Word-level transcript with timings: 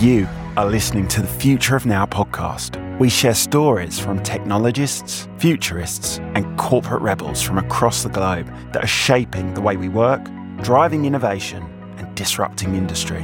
You 0.00 0.28
are 0.58 0.66
listening 0.66 1.08
to 1.08 1.22
the 1.22 1.26
Future 1.26 1.74
of 1.74 1.86
Now 1.86 2.04
podcast. 2.04 2.98
We 2.98 3.08
share 3.08 3.32
stories 3.32 3.98
from 3.98 4.22
technologists, 4.22 5.26
futurists, 5.38 6.18
and 6.34 6.58
corporate 6.58 7.00
rebels 7.00 7.40
from 7.40 7.56
across 7.56 8.02
the 8.02 8.10
globe 8.10 8.46
that 8.74 8.84
are 8.84 8.86
shaping 8.86 9.54
the 9.54 9.62
way 9.62 9.78
we 9.78 9.88
work, 9.88 10.22
driving 10.62 11.06
innovation, 11.06 11.62
and 11.96 12.14
disrupting 12.14 12.74
industry. 12.74 13.22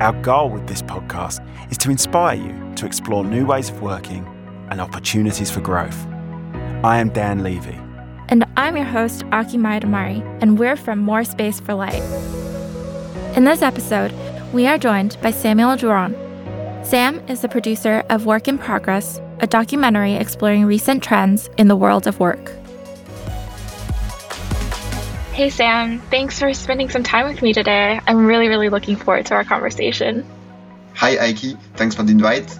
Our 0.00 0.18
goal 0.22 0.48
with 0.48 0.66
this 0.66 0.80
podcast 0.80 1.46
is 1.70 1.76
to 1.76 1.90
inspire 1.90 2.36
you 2.36 2.74
to 2.76 2.86
explore 2.86 3.22
new 3.22 3.44
ways 3.44 3.68
of 3.68 3.82
working 3.82 4.26
and 4.70 4.80
opportunities 4.80 5.50
for 5.50 5.60
growth. 5.60 6.06
I 6.82 6.96
am 6.96 7.10
Dan 7.10 7.42
Levy. 7.42 7.78
And 8.30 8.46
I'm 8.56 8.74
your 8.74 8.86
host, 8.86 9.24
Aki 9.32 9.58
Maidamari, 9.58 10.22
and 10.40 10.58
we're 10.58 10.76
from 10.76 11.00
More 11.00 11.24
Space 11.24 11.60
for 11.60 11.74
Light. 11.74 12.02
In 13.36 13.44
this 13.44 13.60
episode, 13.60 14.12
we 14.52 14.66
are 14.66 14.78
joined 14.78 15.16
by 15.22 15.30
Samuel 15.30 15.76
Durand. 15.76 16.16
Sam 16.84 17.20
is 17.28 17.40
the 17.40 17.48
producer 17.48 18.02
of 18.10 18.26
Work 18.26 18.48
in 18.48 18.58
Progress, 18.58 19.20
a 19.38 19.46
documentary 19.46 20.14
exploring 20.14 20.64
recent 20.64 21.04
trends 21.04 21.48
in 21.56 21.68
the 21.68 21.76
world 21.76 22.08
of 22.08 22.18
work. 22.18 22.52
Hey, 25.32 25.50
Sam. 25.50 26.00
Thanks 26.10 26.38
for 26.40 26.52
spending 26.52 26.90
some 26.90 27.04
time 27.04 27.28
with 27.28 27.42
me 27.42 27.52
today. 27.52 28.00
I'm 28.06 28.26
really, 28.26 28.48
really 28.48 28.68
looking 28.68 28.96
forward 28.96 29.26
to 29.26 29.34
our 29.34 29.44
conversation. 29.44 30.26
Hi, 30.94 31.30
Aki. 31.30 31.56
Thanks 31.76 31.94
for 31.94 32.02
the 32.02 32.10
invite. 32.10 32.58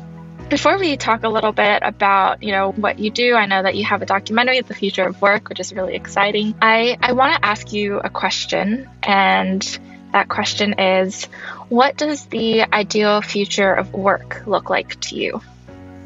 Before 0.49 0.79
we 0.79 0.97
talk 0.97 1.25
a 1.25 1.29
little 1.29 1.53
bit 1.53 1.83
about, 1.83 2.43
you 2.43 2.53
know, 2.53 2.71
what 2.73 3.01
you 3.01 3.11
do, 3.11 3.35
I 3.35 3.47
know 3.47 3.63
that 3.63 3.75
you 3.75 3.85
have 3.85 4.01
a 4.01 4.07
documentary, 4.07 4.61
The 4.61 4.75
Future 4.75 5.05
of 5.05 5.21
Work, 5.21 5.49
which 5.49 5.61
is 5.61 5.73
really 5.73 5.95
exciting. 5.95 6.55
I, 6.63 6.97
I 7.01 7.13
want 7.13 7.35
to 7.35 7.45
ask 7.45 7.73
you 7.73 7.99
a 7.99 8.11
question, 8.11 8.89
and 9.03 9.79
that 10.13 10.29
question 10.29 10.79
is 10.79 11.25
What 11.69 11.97
does 11.97 12.27
the 12.27 12.63
ideal 12.73 13.23
future 13.23 13.73
of 13.73 13.93
work 13.93 14.43
look 14.47 14.71
like 14.71 15.01
to 15.01 15.17
you? 15.17 15.41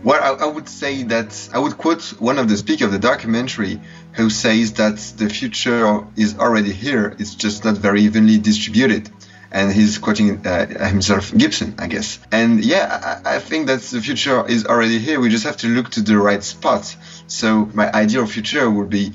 Well, 0.05 0.23
I, 0.23 0.45
I, 0.45 0.47
would 0.47 0.69
say 0.69 1.03
that 1.05 1.49
I 1.55 1.59
would 1.59 1.79
quote 1.79 2.03
one 2.21 2.39
of 2.39 2.47
the 2.47 2.59
speakers 2.59 2.89
of 2.89 2.93
the 2.93 2.99
documentary 2.99 3.81
who 4.13 4.29
says 4.29 4.75
that 4.75 4.99
the 5.17 5.31
future 5.31 6.05
is 6.15 6.39
already 6.39 6.73
here, 6.73 7.17
it's 7.19 7.35
just 7.35 7.65
not 7.65 7.79
very 7.79 8.03
evenly 8.03 8.37
distributed. 8.37 9.11
And 9.51 9.73
he's 9.73 9.97
quoting 9.97 10.47
uh, 10.47 10.67
himself, 10.89 11.35
Gibson, 11.35 11.77
I 11.79 11.87
guess. 11.87 12.19
And 12.31 12.63
yeah, 12.63 13.21
I, 13.25 13.37
I 13.37 13.39
think 13.39 13.69
that 13.69 13.81
the 13.81 14.03
future 14.03 14.47
is 14.47 14.67
already 14.67 14.99
here. 14.99 15.21
We 15.21 15.31
just 15.31 15.45
have 15.45 15.57
to 15.59 15.69
look 15.69 15.91
to 15.91 16.03
the 16.03 16.19
right 16.19 16.43
spot. 16.43 16.95
So 17.29 17.71
my 17.73 17.91
ideal 17.91 18.27
future 18.27 18.69
would 18.69 18.91
be 18.91 19.13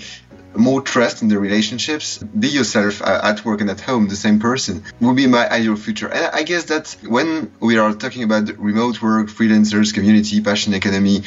more 0.55 0.81
trust 0.81 1.21
in 1.21 1.27
the 1.27 1.39
relationships, 1.39 2.17
be 2.17 2.47
yourself 2.47 3.01
uh, 3.01 3.21
at 3.23 3.45
work 3.45 3.61
and 3.61 3.69
at 3.69 3.81
home, 3.81 4.07
the 4.07 4.15
same 4.15 4.39
person, 4.39 4.83
would 4.99 5.15
be 5.15 5.27
my 5.27 5.49
ideal 5.49 5.75
future. 5.75 6.07
And 6.07 6.25
I 6.33 6.43
guess 6.43 6.65
that 6.65 6.95
when 7.07 7.51
we 7.59 7.77
are 7.77 7.93
talking 7.93 8.23
about 8.23 8.57
remote 8.57 9.01
work, 9.01 9.27
freelancers, 9.27 9.93
community, 9.93 10.41
passion 10.41 10.73
economy, 10.73 11.23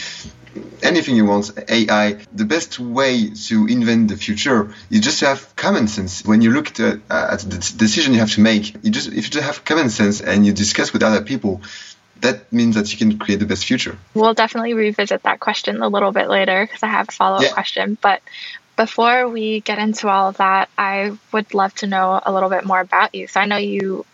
anything 0.83 1.17
you 1.17 1.25
want, 1.25 1.51
AI, 1.69 2.19
the 2.33 2.45
best 2.45 2.79
way 2.79 3.31
to 3.31 3.67
invent 3.67 4.09
the 4.09 4.17
future 4.17 4.75
is 4.91 5.01
just 5.01 5.21
to 5.21 5.27
have 5.27 5.55
common 5.57 5.89
sense. 5.89 6.25
When 6.25 6.43
you 6.43 6.51
look 6.51 6.79
at, 6.81 6.81
uh, 6.81 7.29
at 7.33 7.41
the 7.41 7.59
decision 7.77 8.15
you 8.15 8.21
have 8.21 8.33
to 8.33 8.41
make, 8.41 8.75
you 8.85 8.91
just 8.91 9.09
if 9.09 9.25
you 9.25 9.31
just 9.31 9.45
have 9.45 9.65
common 9.65 9.91
sense 9.91 10.21
and 10.21 10.45
you 10.45 10.53
discuss 10.53 10.93
with 10.93 11.03
other 11.03 11.23
people, 11.23 11.63
that 12.21 12.53
means 12.53 12.77
that 12.77 12.93
you 12.93 12.99
can 12.99 13.19
create 13.19 13.41
the 13.41 13.47
best 13.47 13.65
future. 13.65 13.99
We'll 14.15 14.35
definitely 14.35 14.75
revisit 14.75 15.25
that 15.25 15.41
question 15.41 15.83
a 15.83 15.89
little 15.89 16.13
bit 16.13 16.29
later 16.29 16.65
because 16.65 16.83
I 16.83 16.89
have 16.89 17.09
a 17.09 17.13
follow 17.13 17.37
up 17.37 17.43
yeah. 17.43 17.53
question. 17.53 17.99
But 18.01 18.23
before 18.77 19.29
we 19.29 19.61
get 19.61 19.79
into 19.79 20.09
all 20.09 20.29
of 20.29 20.39
that, 20.39 20.69
I 20.77 21.17
would 21.33 21.55
love 21.55 21.75
to 21.77 21.87
know 21.87 22.21
a 22.25 22.33
little 22.33 22.49
bit 22.49 22.65
more 22.65 22.81
about 22.81 23.15
you. 23.15 23.27
So 23.27 23.41
I 23.41 23.47
know 23.47 23.57
you 23.57 24.05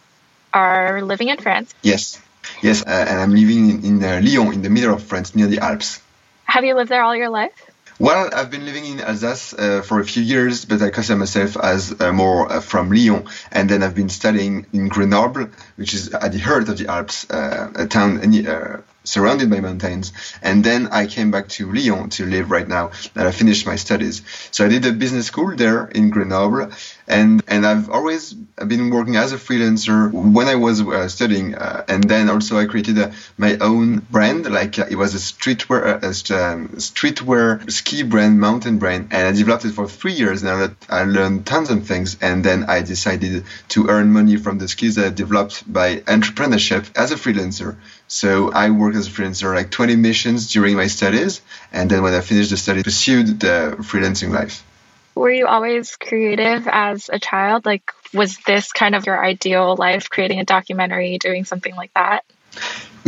are 0.53 1.03
living 1.03 1.29
in 1.29 1.39
France. 1.39 1.75
Yes, 1.83 2.21
yes, 2.63 2.83
uh, 2.83 3.07
and 3.09 3.21
I'm 3.21 3.35
living 3.35 3.71
in, 3.71 3.85
in 3.85 4.05
uh, 4.05 4.21
Lyon, 4.23 4.53
in 4.55 4.63
the 4.63 4.71
middle 4.71 4.95
of 4.95 5.03
France, 5.03 5.35
near 5.35 5.47
the 5.47 5.61
Alps. 5.61 6.01
Have 6.45 6.65
you 6.65 6.75
lived 6.75 6.91
there 6.91 7.03
all 7.03 7.15
your 7.15 7.29
life? 7.29 7.53
Well, 8.01 8.31
I've 8.33 8.51
been 8.51 8.65
living 8.65 8.85
in 8.85 9.01
Alsace 9.01 9.55
uh, 9.55 9.83
for 9.83 9.99
a 9.99 10.05
few 10.05 10.23
years, 10.23 10.65
but 10.65 10.81
I 10.81 10.91
consider 10.91 11.19
myself 11.19 11.57
as 11.57 12.01
uh, 12.01 12.13
more 12.13 12.51
uh, 12.51 12.61
from 12.61 12.93
Lyon. 12.93 13.27
And 13.51 13.69
then 13.69 13.83
I've 13.83 13.97
been 13.97 14.09
studying 14.09 14.67
in 14.73 14.89
Grenoble, 14.89 15.49
which 15.75 15.95
is 15.95 16.15
at 16.15 16.31
the 16.31 16.39
heart 16.39 16.69
of 16.69 16.79
the 16.79 16.87
Alps, 16.87 17.29
uh, 17.29 17.73
a 17.75 17.87
town 17.87 18.21
uh, 18.47 18.83
surrounded 19.09 19.51
by 19.51 19.61
mountains. 19.61 20.13
And 20.43 20.63
then 20.63 20.89
I 20.89 21.07
came 21.07 21.31
back 21.31 21.49
to 21.57 21.73
Lyon 21.73 22.11
to 22.11 22.27
live 22.27 22.51
right 22.51 22.69
now 22.69 22.91
that 23.15 23.27
I 23.27 23.33
finished 23.33 23.67
my 23.67 23.77
studies. 23.77 24.23
So 24.51 24.65
I 24.67 24.69
did 24.69 24.85
a 24.87 24.93
business 24.93 25.27
school 25.27 25.57
there 25.57 25.87
in 25.87 26.11
Grenoble. 26.11 26.71
And, 27.07 27.43
and 27.49 27.67
I've 27.67 27.89
always 27.89 28.35
been 28.35 28.91
working 28.91 29.17
as 29.17 29.33
a 29.33 29.37
freelancer 29.37 30.13
when 30.13 30.47
I 30.47 30.57
was 30.57 30.83
uh, 30.83 31.09
studying. 31.09 31.55
Uh, 31.55 31.85
and 31.89 32.05
then 32.05 32.29
also 32.29 32.59
I 32.59 32.67
created 32.67 32.99
a, 32.99 33.13
my 33.39 33.57
own 33.59 34.01
brand, 34.11 34.51
like 34.51 34.79
uh, 34.79 34.87
it 34.91 34.97
was 34.97 35.15
a 35.15 35.19
streetwear, 35.19 35.81
uh, 35.87 36.07
a 36.07 36.53
um, 36.53 36.69
streetwear 36.77 37.71
ski 37.71 38.03
brand, 38.03 38.39
mountain 38.39 38.79
brand. 38.79 39.09
And 39.11 39.27
I 39.27 39.33
developed 39.33 39.65
it 39.65 39.73
for 39.73 39.89
three 39.89 40.13
years. 40.13 40.43
And 40.43 40.77
I 40.91 41.05
learned 41.05 41.47
tons 41.47 41.71
of 41.71 41.87
things. 41.87 42.19
And 42.21 42.45
then 42.45 42.65
I 42.69 42.83
decided 42.83 43.45
to 43.71 43.89
earn 43.89 44.13
money 44.13 44.37
from 44.37 44.59
the 44.59 44.69
skills 44.69 44.97
that 44.97 45.07
I 45.07 45.11
developed 45.11 45.71
by 45.73 45.97
entrepreneurship 46.01 46.91
as 46.95 47.11
a 47.11 47.17
freelancer. 47.17 47.77
So 48.09 48.51
I 48.51 48.71
worked 48.71 48.97
as 48.97 49.07
a 49.07 49.11
freelancer 49.11 49.55
like 49.55 49.71
20 49.71 49.97
missions 49.97 50.51
during 50.51 50.77
my 50.77 50.87
studies, 50.87 51.43
and 51.73 51.91
then 51.91 52.03
when 52.03 52.15
I 52.15 52.21
finished 52.23 52.51
the 52.51 52.57
study, 52.57 52.83
pursued 52.83 53.41
the 53.41 53.77
freelancing 53.81 54.31
life. 54.31 54.65
Were 55.15 55.31
you 55.31 55.47
always 55.47 55.97
creative 55.97 56.67
as 56.67 57.11
a 57.13 57.19
child? 57.19 57.67
Like, 57.67 57.93
was 58.15 58.39
this 58.47 58.73
kind 58.73 58.95
of 58.95 59.05
your 59.05 59.23
ideal 59.23 59.77
life, 59.77 60.09
creating 60.09 60.41
a 60.41 60.45
documentary, 60.45 61.19
doing 61.19 61.45
something 61.45 61.75
like 61.75 61.93
that? 61.95 62.25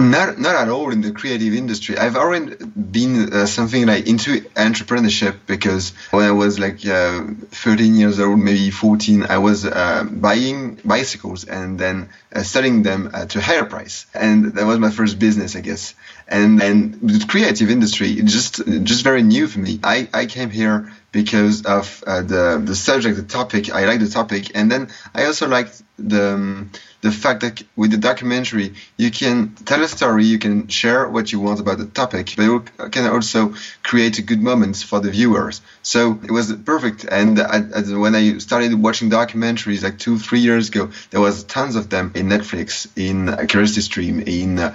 Not, 0.00 0.38
not 0.38 0.54
at 0.56 0.68
all 0.68 0.90
in 0.92 1.02
the 1.02 1.12
creative 1.12 1.52
industry. 1.54 1.98
I've 1.98 2.16
already 2.16 2.56
been 2.56 3.32
uh, 3.32 3.46
something 3.46 3.86
like 3.86 4.06
into 4.06 4.40
entrepreneurship 4.56 5.40
because 5.46 5.92
when 6.10 6.24
I 6.24 6.30
was 6.32 6.58
like 6.58 6.86
uh, 6.86 7.26
13 7.50 7.94
years 7.94 8.18
old, 8.18 8.38
maybe 8.38 8.70
14, 8.70 9.24
I 9.24 9.38
was 9.38 9.66
uh, 9.66 10.04
buying 10.04 10.80
bicycles 10.84 11.44
and 11.44 11.78
then 11.78 12.08
uh, 12.34 12.42
selling 12.42 12.82
them 12.82 13.10
at 13.12 13.36
a 13.36 13.40
higher 13.40 13.64
price, 13.64 14.06
and 14.14 14.54
that 14.54 14.66
was 14.66 14.78
my 14.78 14.90
first 14.90 15.18
business, 15.18 15.56
I 15.56 15.60
guess. 15.60 15.94
And 16.30 16.62
and 16.62 16.94
the 17.02 17.26
creative 17.26 17.70
industry, 17.70 18.14
just 18.22 18.64
just 18.84 19.02
very 19.02 19.22
new 19.22 19.48
for 19.48 19.58
me. 19.58 19.80
I, 19.82 20.08
I 20.14 20.26
came 20.26 20.48
here 20.48 20.92
because 21.10 21.66
of 21.66 22.04
uh, 22.06 22.22
the 22.22 22.62
the 22.64 22.76
subject, 22.76 23.16
the 23.16 23.24
topic. 23.24 23.74
I 23.74 23.84
like 23.86 23.98
the 23.98 24.08
topic, 24.08 24.52
and 24.54 24.70
then 24.70 24.88
I 25.12 25.26
also 25.26 25.48
liked 25.48 25.82
the. 25.98 26.34
Um, 26.34 26.70
the 27.00 27.10
fact 27.10 27.41
that 27.41 27.62
with 27.76 27.91
the 27.91 27.96
documentary 27.96 28.74
you 28.96 29.10
can 29.10 29.54
tell 29.54 29.82
a 29.82 29.88
story, 29.88 30.24
you 30.24 30.38
can 30.38 30.68
share 30.68 31.08
what 31.08 31.32
you 31.32 31.41
want 31.41 31.60
about 31.60 31.78
the 31.78 31.86
topic, 31.86 32.34
but 32.36 32.42
you 32.42 32.60
can 32.91 33.06
also 33.06 33.54
create 33.82 34.18
a 34.18 34.22
good 34.22 34.42
moments 34.42 34.82
for 34.82 35.00
the 35.00 35.10
viewers. 35.10 35.62
So 35.82 36.18
it 36.22 36.30
was 36.30 36.52
perfect. 36.52 37.04
And 37.04 37.41
I, 37.41 37.62
I, 37.74 37.80
when 37.97 38.14
I 38.14 38.38
started 38.38 38.74
watching 38.74 39.10
documentaries 39.10 39.82
like 39.82 39.98
two, 39.98 40.18
three 40.18 40.41
years 40.41 40.68
ago, 40.68 40.91
there 41.10 41.20
was 41.20 41.44
tons 41.44 41.76
of 41.76 41.88
them 41.88 42.12
in 42.14 42.28
Netflix, 42.28 42.86
in 42.97 43.47
Curiosity 43.47 43.80
Stream, 43.80 44.20
in 44.20 44.58
uh, 44.58 44.74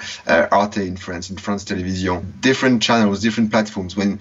Arte 0.51 0.85
in 0.85 0.97
France, 0.97 1.29
in 1.29 1.37
France 1.45 1.63
Television, 1.63 2.33
different 2.41 2.81
channels, 2.81 3.21
different 3.21 3.51
platforms. 3.51 3.95
When 3.95 4.19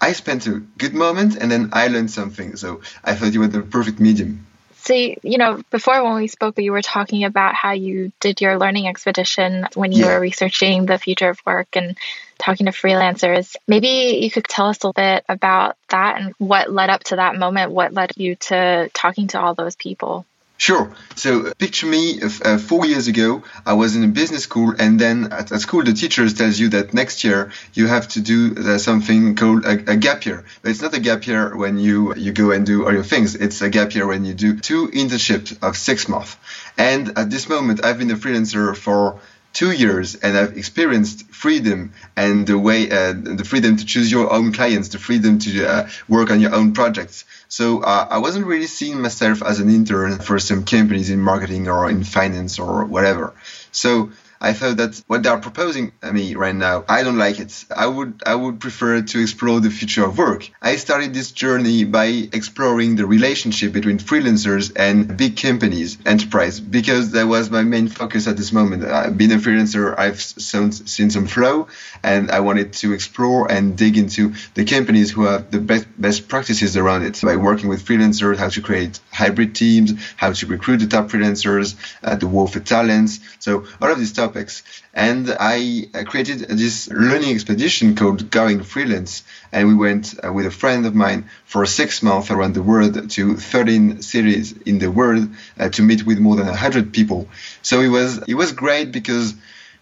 I 0.00 0.12
spent 0.12 0.46
a 0.46 0.60
good 0.78 0.94
moment 0.94 1.36
and 1.36 1.50
then 1.50 1.70
I 1.72 1.88
learned 1.88 2.10
something. 2.10 2.56
So 2.56 2.82
I 3.02 3.14
thought 3.14 3.32
you 3.32 3.40
were 3.40 3.48
the 3.48 3.62
perfect 3.62 4.00
medium. 4.00 4.46
So, 4.80 4.94
you 4.94 5.38
know, 5.38 5.60
before 5.70 6.02
when 6.04 6.14
we 6.14 6.28
spoke, 6.28 6.58
you 6.58 6.72
were 6.72 6.82
talking 6.82 7.24
about 7.24 7.54
how 7.54 7.72
you 7.72 8.12
did 8.20 8.40
your 8.40 8.58
learning 8.58 8.86
expedition 8.86 9.66
when 9.74 9.92
you 9.92 10.04
yeah. 10.04 10.14
were 10.14 10.20
researching 10.20 10.86
the 10.86 10.98
future 10.98 11.28
of 11.30 11.40
work 11.44 11.68
and 11.74 11.98
talking 12.38 12.66
to 12.66 12.72
freelancers. 12.72 13.56
Maybe 13.66 14.20
you 14.22 14.30
could 14.30 14.44
tell 14.44 14.68
us 14.68 14.82
a 14.84 14.92
bit 14.92 15.24
about 15.28 15.76
that 15.90 16.20
and 16.20 16.34
what 16.38 16.72
led 16.72 16.90
up 16.90 17.04
to 17.04 17.16
that 17.16 17.36
moment, 17.36 17.72
what 17.72 17.92
led 17.92 18.12
you 18.16 18.36
to 18.36 18.88
talking 18.94 19.26
to 19.28 19.40
all 19.40 19.54
those 19.54 19.74
people. 19.74 20.24
Sure. 20.58 20.92
So 21.14 21.52
picture 21.54 21.86
me 21.86 22.20
uh, 22.20 22.58
four 22.58 22.84
years 22.84 23.06
ago, 23.06 23.44
I 23.64 23.74
was 23.74 23.94
in 23.94 24.02
a 24.02 24.08
business 24.08 24.42
school 24.42 24.74
and 24.76 24.98
then 24.98 25.32
at, 25.32 25.52
at 25.52 25.60
school, 25.60 25.84
the 25.84 25.92
teachers 25.92 26.34
tells 26.34 26.58
you 26.58 26.68
that 26.70 26.92
next 26.92 27.22
year 27.22 27.52
you 27.74 27.86
have 27.86 28.08
to 28.08 28.20
do 28.20 28.56
uh, 28.58 28.76
something 28.78 29.36
called 29.36 29.64
a, 29.64 29.92
a, 29.92 29.96
gap 29.96 30.26
year. 30.26 30.44
But 30.60 30.72
it's 30.72 30.82
not 30.82 30.94
a 30.94 30.98
gap 30.98 31.28
year 31.28 31.56
when 31.56 31.78
you, 31.78 32.12
you 32.16 32.32
go 32.32 32.50
and 32.50 32.66
do 32.66 32.84
all 32.84 32.92
your 32.92 33.04
things. 33.04 33.36
It's 33.36 33.62
a 33.62 33.70
gap 33.70 33.94
year 33.94 34.08
when 34.08 34.24
you 34.24 34.34
do 34.34 34.58
two 34.58 34.88
internships 34.88 35.56
of 35.62 35.76
six 35.76 36.08
months. 36.08 36.36
And 36.76 37.16
at 37.16 37.30
this 37.30 37.48
moment, 37.48 37.84
I've 37.84 37.98
been 37.98 38.10
a 38.10 38.16
freelancer 38.16 38.76
for 38.76 39.20
two 39.52 39.72
years 39.72 40.14
and 40.14 40.36
I've 40.36 40.56
experienced 40.56 41.30
freedom 41.30 41.92
and 42.16 42.46
the 42.46 42.58
way, 42.58 42.90
uh, 42.90 43.12
the 43.12 43.44
freedom 43.44 43.76
to 43.76 43.84
choose 43.84 44.10
your 44.10 44.32
own 44.32 44.52
clients, 44.52 44.88
the 44.88 44.98
freedom 44.98 45.38
to 45.40 45.66
uh, 45.66 45.88
work 46.08 46.30
on 46.30 46.40
your 46.40 46.54
own 46.54 46.72
projects. 46.72 47.24
So 47.48 47.82
uh, 47.82 48.06
I 48.10 48.18
wasn't 48.18 48.46
really 48.46 48.66
seeing 48.66 49.00
myself 49.00 49.42
as 49.42 49.60
an 49.60 49.68
intern 49.68 50.18
for 50.18 50.38
some 50.38 50.64
companies 50.64 51.10
in 51.10 51.20
marketing 51.20 51.68
or 51.68 51.88
in 51.90 52.04
finance 52.04 52.58
or 52.58 52.84
whatever. 52.84 53.34
So 53.72 54.12
I 54.40 54.52
thought 54.52 54.76
that 54.76 55.02
what 55.06 55.22
they 55.22 55.28
are 55.28 55.40
proposing 55.40 55.92
to 56.00 56.12
me 56.12 56.34
right 56.34 56.54
now, 56.54 56.84
I 56.88 57.02
don't 57.02 57.18
like 57.18 57.40
it. 57.40 57.64
I 57.74 57.86
would 57.86 58.22
I 58.24 58.34
would 58.34 58.60
prefer 58.60 59.02
to 59.02 59.20
explore 59.20 59.60
the 59.60 59.70
future 59.70 60.04
of 60.04 60.18
work. 60.18 60.50
I 60.62 60.76
started 60.76 61.14
this 61.14 61.32
journey 61.32 61.84
by 61.84 62.06
exploring 62.32 62.96
the 62.96 63.06
relationship 63.06 63.72
between 63.72 63.98
freelancers 63.98 64.72
and 64.76 65.16
big 65.16 65.36
companies, 65.36 65.98
enterprise, 66.06 66.60
because 66.60 67.12
that 67.12 67.26
was 67.26 67.50
my 67.50 67.62
main 67.62 67.88
focus 67.88 68.26
at 68.28 68.36
this 68.36 68.52
moment. 68.52 68.84
Uh, 68.84 69.10
being 69.10 69.32
a 69.32 69.36
freelancer, 69.36 69.98
I've 69.98 70.20
seen 70.20 71.10
some 71.10 71.26
flow, 71.26 71.68
and 72.02 72.30
I 72.30 72.40
wanted 72.40 72.72
to 72.74 72.92
explore 72.92 73.50
and 73.50 73.76
dig 73.76 73.96
into 73.96 74.34
the 74.54 74.64
companies 74.64 75.10
who 75.10 75.24
have 75.24 75.50
the 75.50 75.60
best 75.60 75.86
best 75.98 76.28
practices 76.28 76.76
around 76.76 77.02
it 77.02 77.20
by 77.22 77.36
working 77.36 77.68
with 77.68 77.84
freelancers, 77.84 78.36
how 78.36 78.48
to 78.48 78.60
create 78.60 79.00
hybrid 79.12 79.54
teams, 79.54 79.94
how 80.16 80.32
to 80.32 80.46
recruit 80.46 80.78
the 80.78 80.86
top 80.86 81.08
freelancers, 81.08 81.74
uh, 82.04 82.14
the 82.16 82.26
war 82.26 82.46
for 82.46 82.60
talents. 82.60 83.20
So 83.40 83.66
all 83.80 83.90
of 83.90 83.98
these 83.98 84.12
topics. 84.28 84.62
And 84.94 85.34
I 85.40 85.88
created 86.06 86.40
this 86.48 86.88
learning 86.90 87.34
expedition 87.34 87.94
called 87.94 88.30
Going 88.30 88.62
Freelance. 88.62 89.22
And 89.52 89.68
we 89.68 89.74
went 89.74 90.14
uh, 90.22 90.32
with 90.32 90.46
a 90.46 90.50
friend 90.50 90.86
of 90.86 90.94
mine 90.94 91.28
for 91.44 91.64
six 91.66 92.02
months 92.02 92.30
around 92.30 92.54
the 92.54 92.62
world 92.62 93.10
to 93.10 93.36
13 93.36 94.02
cities 94.02 94.52
in 94.66 94.78
the 94.78 94.90
world 94.90 95.28
uh, 95.58 95.68
to 95.70 95.82
meet 95.82 96.04
with 96.04 96.18
more 96.18 96.36
than 96.36 96.46
100 96.46 96.92
people. 96.92 97.28
So 97.62 97.80
it 97.80 97.88
was, 97.88 98.18
it 98.28 98.34
was 98.34 98.52
great 98.52 98.92
because 98.92 99.34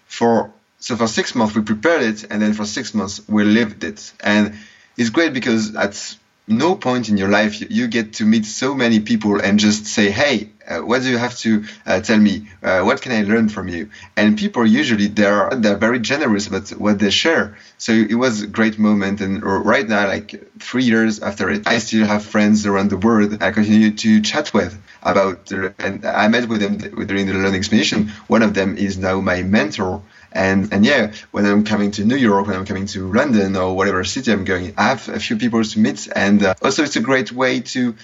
for, 0.07 0.53
so 0.79 0.97
for 0.97 1.09
six 1.09 1.35
months 1.35 1.55
we 1.55 1.63
prepared 1.63 2.03
it 2.03 2.25
and 2.31 2.41
then 2.43 2.53
for 2.53 2.65
six 2.65 2.95
months 2.95 3.21
we 3.29 3.45
lived 3.45 3.85
it. 3.85 4.13
And 4.21 4.55
it's 4.97 5.11
great 5.11 5.33
because 5.33 5.75
at 5.75 6.17
no 6.49 6.77
point 6.77 7.09
in 7.09 7.17
your 7.17 7.29
life 7.29 7.61
you, 7.71 7.87
get 7.89 8.15
to 8.15 8.25
meet 8.25 8.45
so 8.45 8.75
many 8.75 9.01
people 9.01 9.41
and 9.41 9.59
just 9.59 9.87
say, 9.87 10.11
hey, 10.11 10.51
uh, 10.67 10.79
what 10.79 11.03
do 11.03 11.11
you 11.11 11.19
have 11.19 11.37
to 11.39 11.65
uh, 11.87 12.01
tell 12.01 12.19
me? 12.19 12.49
Uh, 12.63 12.83
what 12.83 13.01
can 13.01 13.13
I 13.13 13.23
learn 13.23 13.49
from 13.49 13.69
you? 13.69 13.91
And 14.17 14.37
people 14.37 14.67
usually 14.67 15.07
they're 15.09 15.51
they're 15.51 15.77
very 15.77 16.01
generous 16.01 16.47
about 16.49 16.71
what 16.71 16.99
they 16.99 17.11
share. 17.11 17.57
So 17.79 17.93
it 17.93 18.15
was 18.15 18.43
a 18.43 18.47
great 18.47 18.79
moment. 18.79 19.21
And 19.21 19.43
right 19.45 19.89
now, 19.89 20.07
like 20.09 20.59
three 20.59 20.85
years 20.85 21.21
after 21.21 21.51
it, 21.51 21.67
I 21.69 21.79
still 21.79 22.07
have 22.07 22.25
friends 22.25 22.67
around 22.67 22.91
the 22.91 22.97
world 22.97 23.43
I 23.43 23.53
continue 23.53 23.93
to 23.93 24.21
chat 24.23 24.53
with 24.53 24.77
about. 25.03 25.53
And 25.79 26.05
I 26.05 26.29
met 26.29 26.49
with 26.49 26.61
them 26.61 26.79
during 26.79 27.27
the 27.27 27.35
learning 27.35 27.55
expedition. 27.55 28.09
One 28.27 28.43
of 28.43 28.55
them 28.55 28.77
is 28.77 28.99
now 28.99 29.21
my 29.21 29.43
mentor. 29.43 30.03
And 30.37 30.73
and 30.73 30.85
yeah, 30.85 31.13
when 31.31 31.47
I'm 31.47 31.65
coming 31.65 31.91
to 31.93 32.05
New 32.05 32.17
York, 32.17 32.47
when 32.47 32.57
I'm 32.57 32.67
coming 32.67 32.87
to 32.89 33.11
London 33.11 33.57
or 33.57 33.75
whatever 33.75 34.05
city 34.05 34.33
I'm 34.33 34.45
going, 34.45 34.75
I 34.77 34.89
have 34.89 35.09
a 35.09 35.19
few 35.19 35.37
people 35.37 35.65
to 35.65 35.79
meet. 35.79 36.09
And 36.15 36.43
uh, 36.43 36.55
also, 36.63 36.83
it's 36.83 36.97
a 36.97 37.01
great 37.01 37.33
way 37.33 37.61
to 37.61 37.95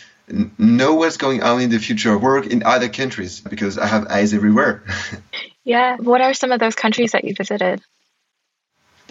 know 0.59 0.95
what's 0.95 1.19
going 1.19 1.43
on 1.43 1.61
in 1.61 1.71
the 1.71 1.79
future 1.79 2.15
of 2.15 2.23
work 2.23 2.47
in 2.47 2.63
other 2.63 2.89
countries 2.89 3.41
because 3.41 3.77
I 3.77 3.87
have 3.87 4.07
eyes 4.07 4.33
everywhere. 4.33 4.83
yeah. 5.65 5.97
What 5.97 6.23
are 6.23 6.33
some 6.33 6.53
of 6.53 6.61
those 6.61 6.75
countries 6.75 7.13
that 7.13 7.25
you 7.25 7.35
visited? 7.35 7.83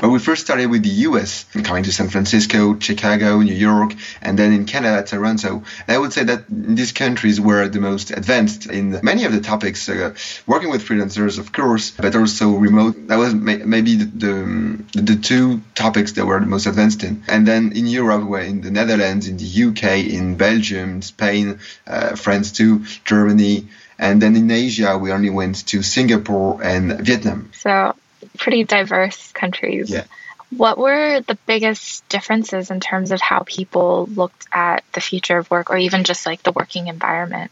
Well, 0.02 0.10
we 0.10 0.18
first 0.18 0.42
started 0.42 0.66
with 0.72 0.82
the 0.82 1.06
US, 1.08 1.46
coming 1.64 1.84
to 1.84 1.92
San 1.92 2.10
Francisco, 2.10 2.80
Chicago, 2.80 3.40
New 3.40 3.54
York, 3.54 3.94
and 4.24 4.38
then 4.38 4.52
in 4.52 4.66
Canada, 4.66 5.06
Toronto. 5.06 5.64
And 5.88 5.96
I 5.96 6.00
would 6.00 6.12
say 6.12 6.24
that 6.24 6.46
these 6.50 6.92
countries 6.92 7.40
were 7.40 7.68
the 7.68 7.80
most 7.80 8.10
advanced 8.10 8.66
in 8.66 9.00
many 9.04 9.26
of 9.26 9.32
the 9.32 9.42
topics, 9.42 9.88
uh, 9.88 10.16
working 10.48 10.72
with 10.72 10.84
freelancers, 10.84 11.38
of 11.38 11.54
course, 11.54 11.92
but 11.92 12.16
also 12.16 12.50
remote. 12.56 13.10
That 13.10 13.20
was 13.20 13.36
may- 13.36 13.58
maybe 13.58 13.98
the, 13.98 14.06
the, 14.06 15.02
the, 15.04 15.16
two 15.18 15.62
topics 15.76 16.14
that 16.14 16.26
were 16.26 16.40
the 16.40 16.48
most 16.48 16.66
advanced 16.66 17.04
in. 17.04 17.24
And 17.28 17.48
then 17.48 17.74
in 17.74 17.86
Europe, 17.86 18.24
we're 18.24 18.42
in 18.42 18.62
the 18.62 18.72
Netherlands, 18.72 19.28
in 19.28 19.38
the 19.38 19.64
UK, 19.66 19.84
in 20.12 20.36
Belgium, 20.36 21.04
Spain, 21.04 21.60
uh, 21.86 22.16
France 22.16 22.52
too, 22.52 22.86
Germany. 23.06 23.68
And 24.00 24.20
then 24.20 24.36
in 24.36 24.50
Asia, 24.50 24.98
we 24.98 25.12
only 25.12 25.30
went 25.30 25.68
to 25.68 25.84
Singapore 25.84 26.64
and 26.64 27.00
Vietnam. 27.02 27.52
So 27.54 27.94
pretty 28.38 28.64
diverse 28.64 29.32
countries. 29.32 29.90
Yeah. 29.90 30.06
What 30.56 30.78
were 30.78 31.22
the 31.22 31.38
biggest 31.46 32.08
differences 32.10 32.72
in 32.72 32.82
terms 32.82 33.12
of 33.12 33.22
how 33.22 33.44
people 33.46 34.08
looked 34.08 34.48
at 34.52 34.84
the 34.92 35.00
future 35.00 35.38
of 35.38 35.50
work 35.50 35.70
or 35.70 35.78
even 35.78 36.04
just 36.04 36.26
like 36.26 36.44
the 36.44 36.52
working 36.52 36.88
environment? 36.88 37.52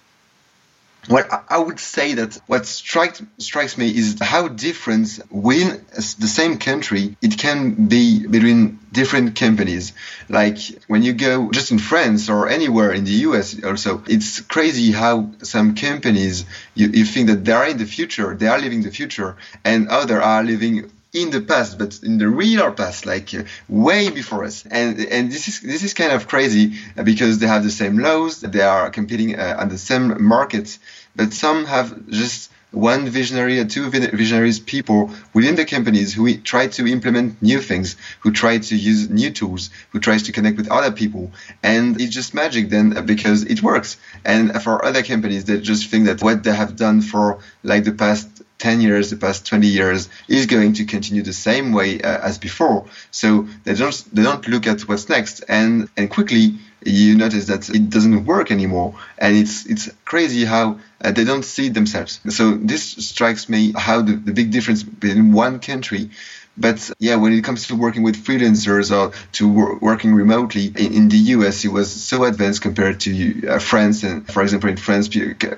Well, 1.09 1.25
I 1.49 1.57
would 1.57 1.79
say 1.79 2.13
that 2.13 2.39
what 2.45 2.67
strikes 2.67 3.23
strikes 3.39 3.79
me 3.79 3.89
is 3.89 4.17
how 4.21 4.47
different 4.47 5.19
within 5.31 5.83
the 5.95 6.27
same 6.27 6.59
country 6.59 7.17
it 7.19 7.35
can 7.39 7.87
be 7.87 8.27
between 8.27 8.77
different 8.91 9.35
companies. 9.35 9.93
Like 10.29 10.59
when 10.87 11.01
you 11.01 11.13
go 11.13 11.49
just 11.49 11.71
in 11.71 11.79
France 11.79 12.29
or 12.29 12.47
anywhere 12.47 12.91
in 12.91 13.05
the 13.05 13.17
US 13.27 13.63
also, 13.63 14.03
it's 14.07 14.41
crazy 14.41 14.91
how 14.91 15.31
some 15.41 15.73
companies 15.73 16.45
you, 16.75 16.89
you 16.89 17.05
think 17.05 17.29
that 17.29 17.43
they 17.43 17.53
are 17.53 17.67
in 17.67 17.79
the 17.79 17.87
future, 17.87 18.35
they 18.35 18.47
are 18.47 18.59
living 18.59 18.83
the 18.83 18.91
future, 18.91 19.35
and 19.65 19.87
other 19.87 20.21
are 20.21 20.43
living 20.43 20.91
in 21.11 21.31
the 21.31 21.41
past, 21.41 21.79
but 21.79 21.99
in 22.03 22.19
the 22.19 22.27
real 22.27 22.71
past, 22.71 23.05
like 23.05 23.33
uh, 23.33 23.43
way 23.67 24.09
before 24.09 24.43
us. 24.43 24.65
And 24.65 24.99
and 24.99 25.31
this 25.31 25.47
is 25.47 25.61
this 25.61 25.83
is 25.83 25.93
kind 25.93 26.11
of 26.11 26.27
crazy 26.27 26.75
because 27.03 27.39
they 27.39 27.47
have 27.47 27.63
the 27.63 27.71
same 27.71 27.97
laws, 27.97 28.41
they 28.41 28.61
are 28.61 28.89
competing 28.91 29.39
uh, 29.39 29.55
on 29.59 29.69
the 29.69 29.77
same 29.77 30.23
markets, 30.23 30.79
but 31.15 31.33
some 31.33 31.65
have 31.65 32.09
just 32.09 32.51
one 32.71 33.07
visionary 33.09 33.59
or 33.59 33.65
two 33.65 33.89
visionaries 33.89 34.59
people 34.59 35.11
within 35.33 35.55
the 35.55 35.65
companies 35.65 36.13
who 36.13 36.37
try 36.37 36.67
to 36.67 36.85
implement 36.87 37.41
new 37.41 37.59
things, 37.59 37.95
who 38.19 38.31
try 38.31 38.59
to 38.59 38.75
use 38.75 39.09
new 39.09 39.31
tools, 39.31 39.71
who 39.89 39.99
tries 39.99 40.23
to 40.23 40.31
connect 40.31 40.57
with 40.57 40.69
other 40.69 40.91
people. 40.91 41.31
And 41.63 41.99
it's 41.99 42.13
just 42.13 42.33
magic 42.33 42.69
then 42.69 42.95
uh, 42.95 43.01
because 43.01 43.43
it 43.43 43.63
works. 43.63 43.97
And 44.23 44.61
for 44.61 44.85
other 44.85 45.01
companies, 45.01 45.45
they 45.45 45.59
just 45.59 45.89
think 45.89 46.05
that 46.05 46.21
what 46.21 46.43
they 46.43 46.53
have 46.53 46.75
done 46.75 47.01
for 47.01 47.39
like 47.63 47.85
the 47.85 47.93
past 47.93 48.38
10 48.59 48.81
years, 48.81 49.09
the 49.09 49.15
past 49.17 49.47
20 49.47 49.67
years 49.67 50.09
is 50.27 50.45
going 50.45 50.73
to 50.73 50.85
continue 50.85 51.23
the 51.23 51.33
same 51.33 51.71
way 51.71 51.99
uh, 52.01 52.27
as 52.27 52.37
before. 52.37 52.85
So 53.09 53.47
they 53.63 53.73
don't 53.73 54.03
they 54.13 54.23
don't 54.23 54.47
look 54.47 54.67
at 54.67 54.81
what's 54.81 55.09
next, 55.09 55.43
and 55.47 55.89
and 55.97 56.09
quickly 56.09 56.59
you 56.85 57.15
notice 57.15 57.47
that 57.47 57.69
it 57.69 57.89
doesn't 57.89 58.25
work 58.25 58.51
anymore, 58.51 58.95
and 59.17 59.35
it's 59.35 59.65
it's 59.65 59.89
crazy 60.05 60.45
how 60.45 60.79
uh, 61.03 61.11
they 61.11 61.23
don't 61.23 61.43
see 61.43 61.69
themselves. 61.69 62.19
So 62.29 62.55
this 62.55 62.83
strikes 62.83 63.49
me 63.49 63.73
how 63.75 64.01
the, 64.01 64.13
the 64.13 64.33
big 64.33 64.51
difference 64.51 64.83
between 64.83 65.31
one 65.31 65.59
country 65.59 66.11
but 66.59 66.91
yeah, 66.99 67.15
when 67.15 67.31
it 67.33 67.43
comes 67.43 67.67
to 67.67 67.75
working 67.75 68.03
with 68.03 68.17
freelancers 68.17 68.95
or 68.95 69.13
to 69.33 69.47
wor- 69.47 69.77
working 69.79 70.13
remotely 70.13 70.65
in, 70.65 70.93
in, 70.93 71.09
the 71.09 71.17
US, 71.35 71.63
it 71.63 71.69
was 71.69 71.89
so 71.89 72.25
advanced 72.25 72.61
compared 72.61 72.99
to 73.01 73.47
uh, 73.47 73.59
France. 73.59 74.03
And 74.03 74.27
for 74.27 74.43
example, 74.43 74.69
in 74.69 74.77
France, 74.77 75.09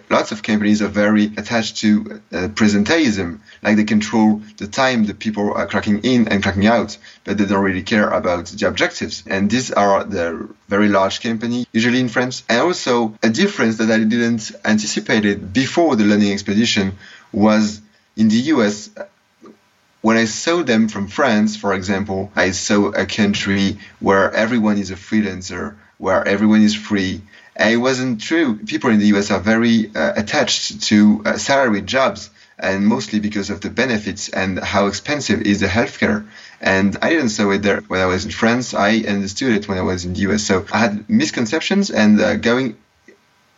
lots 0.10 0.32
of 0.32 0.44
companies 0.44 0.82
are 0.82 0.88
very 0.88 1.26
attached 1.26 1.78
to 1.78 2.22
uh, 2.32 2.48
presenteeism, 2.50 3.40
like 3.64 3.78
they 3.78 3.84
control 3.84 4.42
the 4.58 4.68
time 4.68 5.06
the 5.06 5.16
people 5.16 5.54
are 5.54 5.68
clocking 5.68 6.06
in 6.06 6.28
and 6.28 6.44
clocking 6.44 6.70
out, 6.70 6.98
but 7.24 7.38
they 7.38 7.46
don't 7.46 7.64
really 7.64 7.84
care 7.84 8.10
about 8.10 8.46
the 8.46 8.68
objectives. 8.68 9.24
And 9.26 9.50
these 9.50 9.72
are 9.72 10.04
the 10.04 10.48
very 10.68 10.88
large 10.88 11.22
company, 11.22 11.66
usually 11.72 12.00
in 12.00 12.10
France. 12.10 12.44
And 12.48 12.62
also 12.62 13.18
a 13.24 13.30
difference 13.30 13.78
that 13.78 13.90
I 13.90 13.98
didn't 13.98 14.52
anticipate 14.64 15.52
before 15.52 15.96
the 15.96 16.04
learning 16.04 16.32
expedition 16.32 16.94
was 17.34 17.82
in 18.16 18.28
the 18.28 18.36
US 18.54 18.90
when 20.02 20.18
I 20.18 20.26
saw 20.26 20.64
them 20.64 20.88
from 20.88 21.08
France, 21.08 21.56
for 21.56 21.74
example, 21.74 22.32
I 22.36 22.52
saw 22.52 22.88
a 22.90 23.06
country 23.06 23.78
where 24.00 24.32
everyone 24.34 24.78
is 24.78 24.92
a 24.92 24.96
freelancer, 24.96 25.76
where 25.98 26.28
everyone 26.28 26.62
is 26.64 26.76
free. 26.76 27.22
It 27.56 27.78
wasn't 27.78 28.22
true. 28.22 28.58
People 28.58 28.90
in 28.90 29.00
the 29.00 29.08
US 29.18 29.30
are 29.30 29.40
very 29.40 29.92
uh, 29.96 30.14
attached 30.16 30.82
to 30.84 31.22
uh, 31.26 31.38
salaried 31.38 31.86
jobs, 31.86 32.32
and 32.58 32.86
mostly 32.86 33.20
because 33.20 33.50
of 33.50 33.62
the 33.62 33.70
benefits 33.70 34.30
and 34.30 34.60
how 34.60 34.88
expensive 34.88 35.42
is 35.42 35.60
the 35.60 35.68
healthcare. 35.68 36.26
And 36.60 36.98
I 37.02 37.10
didn't 37.10 37.30
saw 37.30 37.52
it 37.52 37.62
there 37.62 37.82
when 37.82 38.02
I 38.02 38.06
was 38.06 38.26
in 38.26 38.32
France. 38.32 38.74
I 38.74 39.04
understood 39.08 39.54
it 39.54 39.68
when 39.68 39.78
I 39.78 39.82
was 39.82 40.06
in 40.06 40.14
the 40.14 40.22
US. 40.32 40.44
So 40.44 40.66
I 40.72 40.80
had 40.80 41.10
misconceptions, 41.10 41.92
and 41.92 42.20
uh, 42.20 42.36
going 42.38 42.76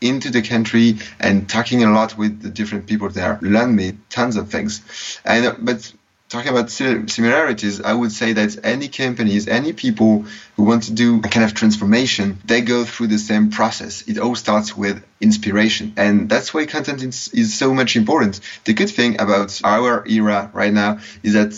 into 0.02 0.30
the 0.30 0.42
country 0.42 1.00
and 1.22 1.48
talking 1.48 1.82
a 1.84 1.90
lot 1.90 2.18
with 2.18 2.42
the 2.42 2.50
different 2.50 2.88
people 2.88 3.08
there 3.08 3.40
learned 3.42 3.74
me 3.74 3.94
tons 4.10 4.36
of 4.36 4.50
things. 4.50 4.82
And 5.24 5.56
but 5.66 5.94
talking 6.34 6.52
about 6.52 6.72
similarities, 6.72 7.80
I 7.80 7.94
would 7.94 8.12
say 8.12 8.34
that 8.34 8.58
any 8.64 8.88
companies, 8.88 9.48
any 9.48 9.72
people 9.72 10.26
who 10.56 10.64
want 10.64 10.84
to 10.84 10.92
do 10.92 11.20
a 11.20 11.28
kind 11.28 11.46
of 11.46 11.54
transformation, 11.54 12.40
they 12.44 12.62
go 12.62 12.86
through 12.86 13.08
the 13.08 13.20
same 13.20 13.52
process. 13.52 14.02
It 14.08 14.18
all 14.18 14.36
starts 14.36 14.76
with 14.76 15.04
inspiration. 15.22 15.94
And 15.96 16.28
that's 16.28 16.52
why 16.52 16.66
content 16.66 17.04
is, 17.04 17.28
is 17.34 17.56
so 17.56 17.72
much 17.72 17.96
important. 17.96 18.40
The 18.66 18.74
good 18.74 18.90
thing 18.90 19.22
about 19.22 19.62
our 19.64 20.04
era 20.08 20.50
right 20.54 20.74
now 20.74 21.00
is 21.22 21.34
that 21.34 21.54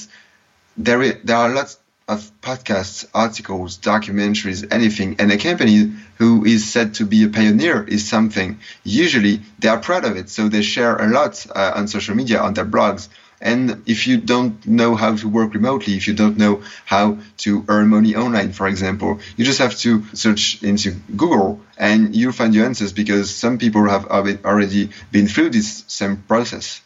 there, 0.75 1.01
is, 1.01 1.15
there 1.23 1.37
are 1.37 1.49
lots 1.49 1.79
of 2.09 2.29
podcasts, 2.41 3.07
articles, 3.13 3.77
documentaries, 3.77 4.67
anything, 4.71 5.15
and 5.19 5.31
a 5.31 5.37
company 5.37 5.93
who 6.17 6.43
is 6.43 6.69
said 6.69 6.95
to 6.95 7.05
be 7.05 7.23
a 7.23 7.29
pioneer 7.29 7.83
is 7.83 8.07
something. 8.07 8.59
Usually, 8.83 9.41
they 9.59 9.69
are 9.69 9.79
proud 9.79 10.03
of 10.03 10.17
it, 10.17 10.29
so 10.29 10.49
they 10.49 10.61
share 10.61 10.97
a 10.97 11.07
lot 11.07 11.47
uh, 11.55 11.71
on 11.75 11.87
social 11.87 12.13
media, 12.13 12.41
on 12.41 12.53
their 12.53 12.65
blogs, 12.65 13.07
and 13.41 13.83
if 13.85 14.07
you 14.07 14.17
don't 14.17 14.65
know 14.65 14.95
how 14.95 15.15
to 15.15 15.27
work 15.27 15.53
remotely, 15.53 15.95
if 15.95 16.07
you 16.07 16.13
don't 16.13 16.37
know 16.37 16.63
how 16.85 17.17
to 17.37 17.65
earn 17.67 17.89
money 17.89 18.15
online, 18.15 18.53
for 18.53 18.67
example, 18.67 19.19
you 19.35 19.45
just 19.45 19.59
have 19.59 19.77
to 19.79 20.03
search 20.13 20.63
into 20.63 20.91
Google 21.15 21.61
and 21.77 22.15
you'll 22.15 22.31
find 22.31 22.55
your 22.55 22.65
answers 22.65 22.93
because 22.93 23.33
some 23.33 23.57
people 23.57 23.87
have 23.89 24.05
already 24.07 24.89
been 25.11 25.27
through 25.27 25.49
this 25.49 25.83
same 25.87 26.17
process. 26.17 26.81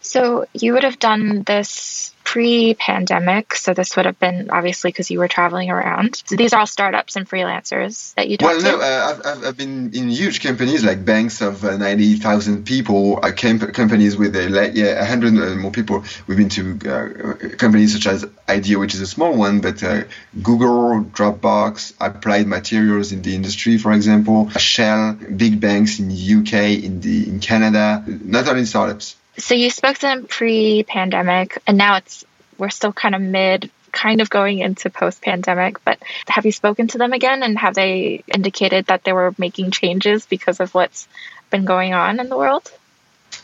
So 0.00 0.46
you 0.52 0.72
would 0.72 0.82
have 0.82 0.98
done 0.98 1.44
this 1.44 2.11
pre-pandemic. 2.32 3.54
So 3.54 3.74
this 3.74 3.94
would 3.94 4.06
have 4.06 4.18
been 4.18 4.48
obviously 4.50 4.88
because 4.88 5.10
you 5.10 5.18
were 5.18 5.28
traveling 5.28 5.68
around. 5.68 6.22
So 6.24 6.34
these 6.34 6.54
are 6.54 6.60
all 6.60 6.66
startups 6.66 7.14
and 7.16 7.28
freelancers 7.28 8.14
that 8.14 8.26
you 8.30 8.38
talked 8.38 8.62
well, 8.62 8.78
no, 8.78 8.82
uh, 8.82 9.22
I've, 9.26 9.44
I've 9.48 9.56
been 9.58 9.92
in 9.92 10.08
huge 10.08 10.42
companies 10.42 10.82
like 10.82 11.04
banks 11.04 11.42
of 11.42 11.62
uh, 11.62 11.76
90,000 11.76 12.64
people, 12.64 13.20
uh, 13.22 13.32
camp- 13.32 13.74
companies 13.74 14.16
with 14.16 14.34
uh, 14.34 14.48
like, 14.48 14.72
yeah, 14.74 14.98
100 15.00 15.34
uh, 15.34 15.56
more 15.56 15.72
people. 15.72 16.04
We've 16.26 16.38
been 16.38 16.48
to 16.48 16.78
uh, 16.88 17.56
companies 17.58 17.92
such 17.92 18.06
as 18.06 18.24
IDEO, 18.48 18.80
which 18.80 18.94
is 18.94 19.02
a 19.02 19.06
small 19.06 19.36
one, 19.36 19.60
but 19.60 19.82
uh, 19.82 20.04
Google, 20.42 21.04
Dropbox, 21.04 21.92
Applied 22.00 22.46
Materials 22.46 23.12
in 23.12 23.20
the 23.20 23.34
industry, 23.34 23.76
for 23.76 23.92
example, 23.92 24.48
Shell, 24.48 25.18
big 25.36 25.60
banks 25.60 25.98
in 25.98 26.08
the 26.08 26.14
UK, 26.14 26.82
in 26.82 27.02
the 27.02 27.28
in 27.28 27.40
Canada, 27.40 28.02
not 28.06 28.48
only 28.48 28.64
startups. 28.64 29.16
So 29.38 29.54
you 29.54 29.70
spoke 29.70 29.96
to 29.96 30.02
them 30.02 30.26
pre-pandemic, 30.26 31.58
and 31.66 31.78
now 31.78 31.96
it's 31.96 32.24
we're 32.58 32.70
still 32.70 32.92
kind 32.92 33.14
of 33.14 33.20
mid, 33.20 33.70
kind 33.90 34.20
of 34.20 34.30
going 34.30 34.58
into 34.58 34.90
post-pandemic. 34.90 35.82
But 35.84 35.98
have 36.28 36.46
you 36.46 36.52
spoken 36.52 36.88
to 36.88 36.98
them 36.98 37.12
again, 37.12 37.42
and 37.42 37.58
have 37.58 37.74
they 37.74 38.22
indicated 38.32 38.86
that 38.86 39.04
they 39.04 39.12
were 39.12 39.34
making 39.38 39.70
changes 39.70 40.26
because 40.26 40.60
of 40.60 40.74
what's 40.74 41.08
been 41.50 41.64
going 41.64 41.94
on 41.94 42.20
in 42.20 42.28
the 42.28 42.36
world? 42.36 42.70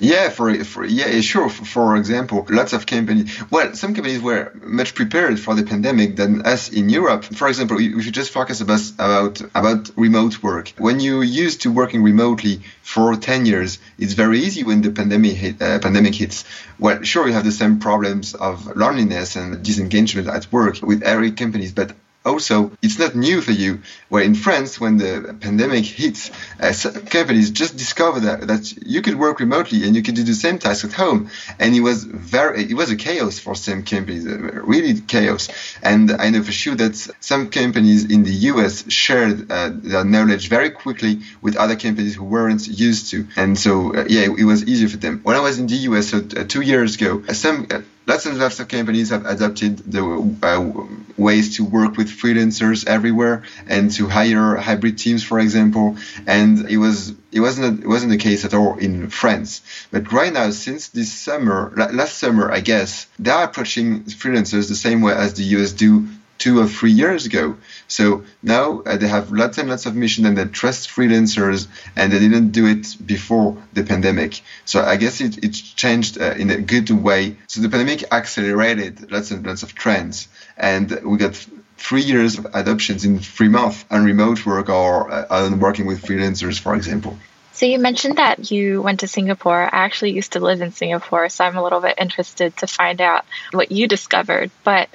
Yeah, 0.00 0.28
for, 0.28 0.54
for 0.64 0.84
yeah, 0.84 1.20
sure. 1.20 1.48
For, 1.48 1.64
for, 1.64 1.96
example, 1.96 2.46
lots 2.48 2.72
of 2.72 2.86
companies. 2.86 3.36
Well, 3.50 3.74
some 3.74 3.94
companies 3.94 4.22
were 4.22 4.52
much 4.62 4.94
prepared 4.94 5.40
for 5.40 5.54
the 5.56 5.64
pandemic 5.64 6.14
than 6.14 6.42
us 6.42 6.68
in 6.68 6.88
Europe. 6.88 7.24
For 7.24 7.48
example, 7.48 7.78
if 7.80 8.06
you 8.06 8.12
just 8.12 8.30
focus 8.30 8.60
about 8.60 8.82
about 8.98 9.40
about 9.54 9.90
remote 9.96 10.40
work, 10.42 10.72
when 10.78 11.00
you 11.00 11.22
used 11.22 11.62
to 11.62 11.72
working 11.72 12.02
remotely 12.02 12.62
for 12.82 13.16
10 13.16 13.46
years, 13.46 13.78
it's 13.98 14.12
very 14.12 14.38
easy 14.38 14.62
when 14.62 14.82
the 14.82 14.92
pandemic 14.92 15.32
hit, 15.32 15.60
uh, 15.60 15.80
pandemic 15.80 16.14
hits. 16.14 16.44
Well, 16.78 17.02
sure, 17.02 17.26
you 17.26 17.32
have 17.32 17.44
the 17.44 17.52
same 17.52 17.80
problems 17.80 18.34
of 18.34 18.76
loneliness 18.76 19.34
and 19.34 19.64
disengagement 19.64 20.28
at 20.28 20.52
work 20.52 20.80
with 20.80 21.02
every 21.02 21.32
companies, 21.32 21.72
but 21.72 21.92
also, 22.28 22.70
it's 22.82 22.98
not 22.98 23.14
new 23.14 23.40
for 23.40 23.52
you. 23.52 23.82
Where 24.08 24.22
in 24.22 24.34
France, 24.34 24.80
when 24.80 24.98
the 24.98 25.36
pandemic 25.40 25.84
hit, 25.84 26.30
uh, 26.60 26.72
companies 27.06 27.50
just 27.50 27.76
discovered 27.76 28.20
that, 28.20 28.46
that 28.46 28.72
you 28.86 29.02
could 29.02 29.18
work 29.18 29.40
remotely 29.40 29.84
and 29.84 29.96
you 29.96 30.02
could 30.02 30.14
do 30.14 30.22
the 30.22 30.34
same 30.34 30.58
task 30.58 30.84
at 30.84 30.92
home. 30.92 31.30
And 31.58 31.74
it 31.74 31.80
was 31.80 32.04
very, 32.04 32.64
it 32.64 32.74
was 32.74 32.90
a 32.90 32.96
chaos 32.96 33.38
for 33.38 33.54
some 33.54 33.82
companies, 33.82 34.26
uh, 34.26 34.38
really 34.64 35.00
chaos. 35.00 35.48
And 35.82 36.12
I 36.12 36.30
know 36.30 36.42
for 36.42 36.52
sure 36.52 36.76
that 36.76 36.96
some 37.20 37.50
companies 37.50 38.04
in 38.10 38.22
the 38.22 38.36
US 38.52 38.90
shared 38.90 39.50
uh, 39.50 39.70
their 39.72 40.04
knowledge 40.04 40.48
very 40.48 40.70
quickly 40.70 41.20
with 41.42 41.56
other 41.56 41.76
companies 41.76 42.14
who 42.14 42.24
weren't 42.24 42.66
used 42.66 43.10
to. 43.10 43.26
And 43.36 43.58
so, 43.58 43.94
uh, 43.94 44.04
yeah, 44.08 44.22
it, 44.22 44.38
it, 44.38 44.44
was 44.44 44.64
easier 44.64 44.88
for 44.88 44.96
them. 44.96 45.20
When 45.22 45.36
I 45.36 45.40
was 45.40 45.58
in 45.58 45.66
the 45.66 45.76
US 45.88 46.08
so, 46.08 46.18
uh, 46.18 46.44
two 46.44 46.60
years 46.62 46.96
ago, 46.96 47.22
some 47.32 47.66
uh, 47.70 47.80
lots 48.08 48.24
and 48.24 48.38
lots 48.38 48.58
of 48.58 48.66
companies 48.68 49.10
have 49.10 49.26
adopted 49.26 49.78
the 49.78 50.02
uh, 50.42 50.86
ways 51.18 51.56
to 51.56 51.64
work 51.64 51.96
with 51.96 52.08
freelancers 52.08 52.86
everywhere 52.86 53.44
and 53.68 53.92
to 53.92 54.08
hire 54.08 54.56
hybrid 54.56 54.96
teams, 54.96 55.22
for 55.22 55.38
example. 55.38 55.98
And 56.26 56.68
it 56.70 56.78
was 56.78 57.14
it 57.30 57.40
wasn't 57.40 57.84
it 57.84 57.86
wasn't 57.86 58.10
the 58.10 58.16
case 58.16 58.44
at 58.46 58.54
all 58.54 58.78
in 58.78 59.10
France. 59.10 59.60
But 59.90 60.10
right 60.10 60.32
now, 60.32 60.50
since 60.50 60.88
this 60.88 61.12
summer, 61.12 61.72
last 61.76 62.16
summer, 62.18 62.50
I 62.50 62.60
guess, 62.60 63.06
they 63.18 63.30
are 63.30 63.44
approaching 63.44 64.04
freelancers 64.04 64.68
the 64.68 64.74
same 64.74 65.02
way 65.02 65.12
as 65.12 65.34
the 65.34 65.44
US 65.56 65.72
do 65.72 66.08
two 66.38 66.60
or 66.60 66.66
three 66.66 66.92
years 66.92 67.26
ago. 67.26 67.56
So 67.88 68.24
now 68.42 68.80
uh, 68.80 68.96
they 68.96 69.08
have 69.08 69.32
lots 69.32 69.58
and 69.58 69.68
lots 69.68 69.86
of 69.86 69.94
mission 69.94 70.24
and 70.26 70.36
they 70.36 70.44
trust 70.46 70.88
freelancers 70.88 71.68
and 71.96 72.12
they 72.12 72.18
didn't 72.18 72.50
do 72.50 72.66
it 72.66 72.96
before 73.04 73.56
the 73.72 73.84
pandemic. 73.84 74.40
So 74.64 74.82
I 74.82 74.96
guess 74.96 75.20
it, 75.20 75.38
changed 75.52 76.20
uh, 76.20 76.34
in 76.36 76.50
a 76.50 76.60
good 76.60 76.90
way. 76.90 77.36
So 77.46 77.60
the 77.60 77.68
pandemic 77.68 78.04
accelerated 78.12 79.10
lots 79.10 79.30
and 79.30 79.46
lots 79.46 79.62
of 79.62 79.74
trends 79.74 80.28
and 80.56 80.90
we 81.04 81.18
got 81.18 81.34
three 81.76 82.02
years 82.02 82.38
of 82.38 82.46
adoptions 82.54 83.04
in 83.04 83.18
three 83.20 83.48
months 83.48 83.84
on 83.90 84.04
remote 84.04 84.44
work 84.44 84.68
or 84.68 85.10
uh, 85.10 85.26
on 85.30 85.60
working 85.60 85.86
with 85.86 86.02
freelancers, 86.02 86.58
for 86.58 86.74
example. 86.74 87.16
So 87.58 87.66
you 87.66 87.80
mentioned 87.80 88.18
that 88.18 88.52
you 88.52 88.80
went 88.82 89.00
to 89.00 89.08
Singapore. 89.08 89.62
I 89.62 89.84
actually 89.84 90.12
used 90.12 90.34
to 90.34 90.40
live 90.40 90.60
in 90.60 90.70
Singapore, 90.70 91.28
so 91.28 91.44
I'm 91.44 91.56
a 91.56 91.62
little 91.62 91.80
bit 91.80 91.96
interested 91.98 92.56
to 92.58 92.68
find 92.68 93.00
out 93.00 93.24
what 93.50 93.72
you 93.72 93.88
discovered. 93.88 94.52
But 94.62 94.88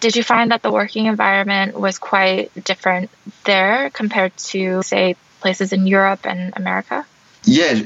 did 0.00 0.16
you 0.16 0.22
find 0.22 0.50
that 0.50 0.62
the 0.62 0.70
working 0.70 1.06
environment 1.06 1.78
was 1.78 1.98
quite 1.98 2.50
different 2.62 3.10
there 3.44 3.90
compared 3.90 4.36
to, 4.36 4.82
say, 4.82 5.16
places 5.40 5.72
in 5.72 5.86
Europe 5.86 6.26
and 6.26 6.52
America? 6.56 7.06
Yeah, 7.46 7.78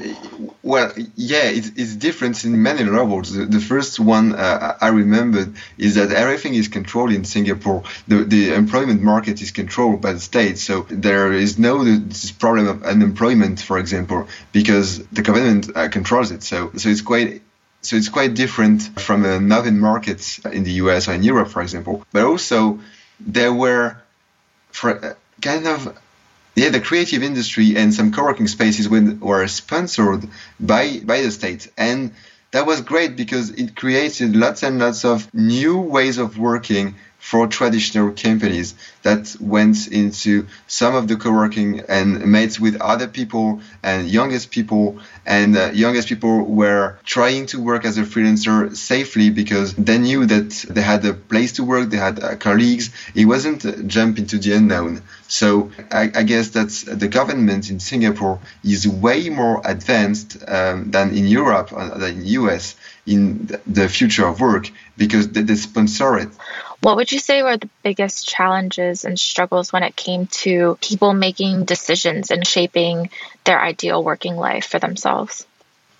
well, 0.63 0.93
yeah, 1.15 1.43
it's, 1.43 1.67
it's 1.75 1.95
different 1.95 2.45
in 2.45 2.63
many 2.63 2.85
levels. 2.85 3.33
The, 3.33 3.45
the 3.45 3.59
first 3.59 3.99
one 3.99 4.33
uh, 4.33 4.77
I 4.79 4.87
remembered 4.87 5.55
is 5.77 5.95
that 5.95 6.13
everything 6.13 6.53
is 6.53 6.69
controlled 6.69 7.11
in 7.11 7.25
Singapore. 7.25 7.83
The, 8.07 8.23
the 8.23 8.53
employment 8.53 9.01
market 9.01 9.41
is 9.41 9.51
controlled 9.51 10.01
by 10.01 10.13
the 10.13 10.21
state, 10.21 10.59
so 10.59 10.85
there 10.89 11.33
is 11.33 11.59
no 11.59 11.83
this 11.83 12.31
problem 12.31 12.67
of 12.69 12.83
unemployment, 12.83 13.59
for 13.59 13.77
example, 13.77 14.29
because 14.53 15.05
the 15.07 15.21
government 15.21 15.69
uh, 15.75 15.89
controls 15.89 16.31
it. 16.31 16.41
So, 16.43 16.71
so 16.77 16.87
it's 16.87 17.01
quite 17.01 17.41
so 17.81 17.95
it's 17.95 18.09
quite 18.09 18.33
different 18.33 18.99
from 18.99 19.23
the 19.23 19.39
northern 19.39 19.79
markets 19.79 20.39
in 20.39 20.63
the 20.63 20.73
US 20.83 21.07
or 21.07 21.13
in 21.13 21.23
Europe, 21.23 21.49
for 21.49 21.61
example. 21.61 22.05
But 22.11 22.25
also, 22.25 22.79
there 23.19 23.53
were 23.53 23.97
for 24.71 25.05
uh, 25.05 25.13
kind 25.41 25.67
of 25.67 25.97
yeah, 26.55 26.69
the 26.69 26.81
creative 26.81 27.23
industry 27.23 27.77
and 27.77 27.93
some 27.93 28.11
co-working 28.11 28.47
spaces 28.47 28.89
were 28.89 29.47
sponsored 29.47 30.27
by 30.59 30.99
by 30.99 31.21
the 31.21 31.31
state, 31.31 31.71
and 31.77 32.11
that 32.51 32.65
was 32.65 32.81
great 32.81 33.15
because 33.15 33.51
it 33.51 33.75
created 33.75 34.35
lots 34.35 34.63
and 34.63 34.79
lots 34.79 35.05
of 35.05 35.33
new 35.33 35.79
ways 35.79 36.17
of 36.17 36.37
working 36.37 36.95
for 37.19 37.47
traditional 37.47 38.11
companies 38.11 38.73
that 39.03 39.35
went 39.39 39.87
into 39.87 40.47
some 40.67 40.95
of 40.95 41.07
the 41.07 41.15
co-working 41.15 41.81
and 41.87 42.25
met 42.25 42.59
with 42.59 42.81
other 42.81 43.07
people 43.07 43.61
and 43.83 44.09
youngest 44.09 44.51
people. 44.51 44.99
And 45.25 45.55
uh, 45.55 45.71
youngest 45.73 46.07
people 46.07 46.45
were 46.45 46.97
trying 47.05 47.45
to 47.47 47.61
work 47.61 47.85
as 47.85 47.97
a 47.97 48.03
freelancer 48.03 48.75
safely 48.75 49.29
because 49.29 49.73
they 49.75 49.97
knew 49.97 50.25
that 50.25 50.49
they 50.69 50.81
had 50.81 51.05
a 51.05 51.13
place 51.13 51.53
to 51.53 51.63
work 51.63 51.89
they 51.89 51.97
had 51.97 52.23
uh, 52.23 52.35
colleagues. 52.35 52.89
It 53.13 53.25
wasn't 53.25 53.63
a 53.65 53.83
jump 53.83 54.17
into 54.17 54.37
the 54.37 54.53
unknown. 54.53 55.01
So 55.27 55.71
I, 55.91 56.11
I 56.15 56.23
guess 56.23 56.49
that 56.49 56.69
the 56.99 57.07
government 57.07 57.69
in 57.69 57.79
Singapore 57.79 58.39
is 58.63 58.87
way 58.87 59.29
more 59.29 59.61
advanced 59.63 60.37
um, 60.47 60.89
than 60.91 61.15
in 61.15 61.27
Europe 61.27 61.71
or 61.71 61.81
uh, 61.81 61.97
than 61.97 62.21
in 62.21 62.25
US 62.25 62.75
in 63.05 63.49
the 63.67 63.87
future 63.89 64.25
of 64.25 64.39
work 64.39 64.71
because 64.97 65.29
they, 65.29 65.41
they 65.41 65.55
sponsor 65.55 66.17
it. 66.17 66.29
What 66.81 66.95
would 66.95 67.11
you 67.11 67.19
say 67.19 67.43
were 67.43 67.57
the 67.57 67.69
biggest 67.83 68.27
challenges 68.27 69.03
and 69.03 69.19
struggles 69.19 69.73
when 69.73 69.83
it 69.83 69.95
came 69.95 70.27
to 70.27 70.77
people 70.81 71.13
making 71.13 71.65
decisions 71.65 72.31
and 72.31 72.47
shaping 72.47 73.09
their 73.43 73.59
ideal 73.61 74.01
working 74.01 74.37
life 74.37 74.65
for 74.65 74.79
themselves? 74.79 75.45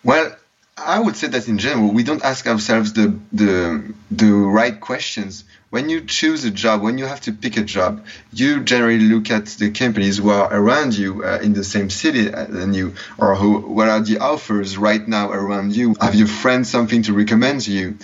Well, 0.03 0.36
I 0.77 1.00
would 1.00 1.17
say 1.17 1.27
that 1.27 1.48
in 1.50 1.57
general, 1.57 1.91
we 1.91 2.03
don't 2.03 2.24
ask 2.24 2.48
ourselves 2.48 2.93
the, 2.93 3.19
the, 3.33 3.93
the 4.09 4.31
right 4.31 4.79
questions. 4.79 5.43
When 5.69 5.89
you 5.89 6.01
choose 6.01 6.45
a 6.45 6.51
job, 6.51 6.81
when 6.81 6.98
you 6.98 7.05
have 7.05 7.21
to 7.21 7.33
pick 7.33 7.57
a 7.57 7.63
job, 7.63 8.05
you 8.31 8.63
generally 8.63 9.00
look 9.00 9.29
at 9.29 9.48
the 9.48 9.71
companies 9.71 10.17
who 10.17 10.29
are 10.29 10.51
around 10.51 10.98
you 10.98 11.24
uh, 11.24 11.39
in 11.43 11.53
the 11.53 11.63
same 11.63 11.89
city 11.89 12.29
than 12.29 12.74
you, 12.74 12.95
or 13.17 13.36
who, 13.36 13.59
what 13.59 13.89
are 13.89 14.00
the 14.00 14.19
offers 14.19 14.77
right 14.77 15.05
now 15.05 15.29
around 15.31 15.75
you? 15.75 15.95
Have 16.00 16.15
your 16.15 16.27
friends 16.27 16.69
something 16.69 17.03
to 17.03 17.13
recommend 17.13 17.62
to 17.62 17.71
you? 17.71 17.98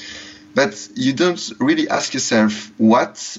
But 0.56 0.90
you 0.96 1.14
don't 1.14 1.52
really 1.60 1.90
ask 1.90 2.14
yourself, 2.14 2.72
what 2.78 3.38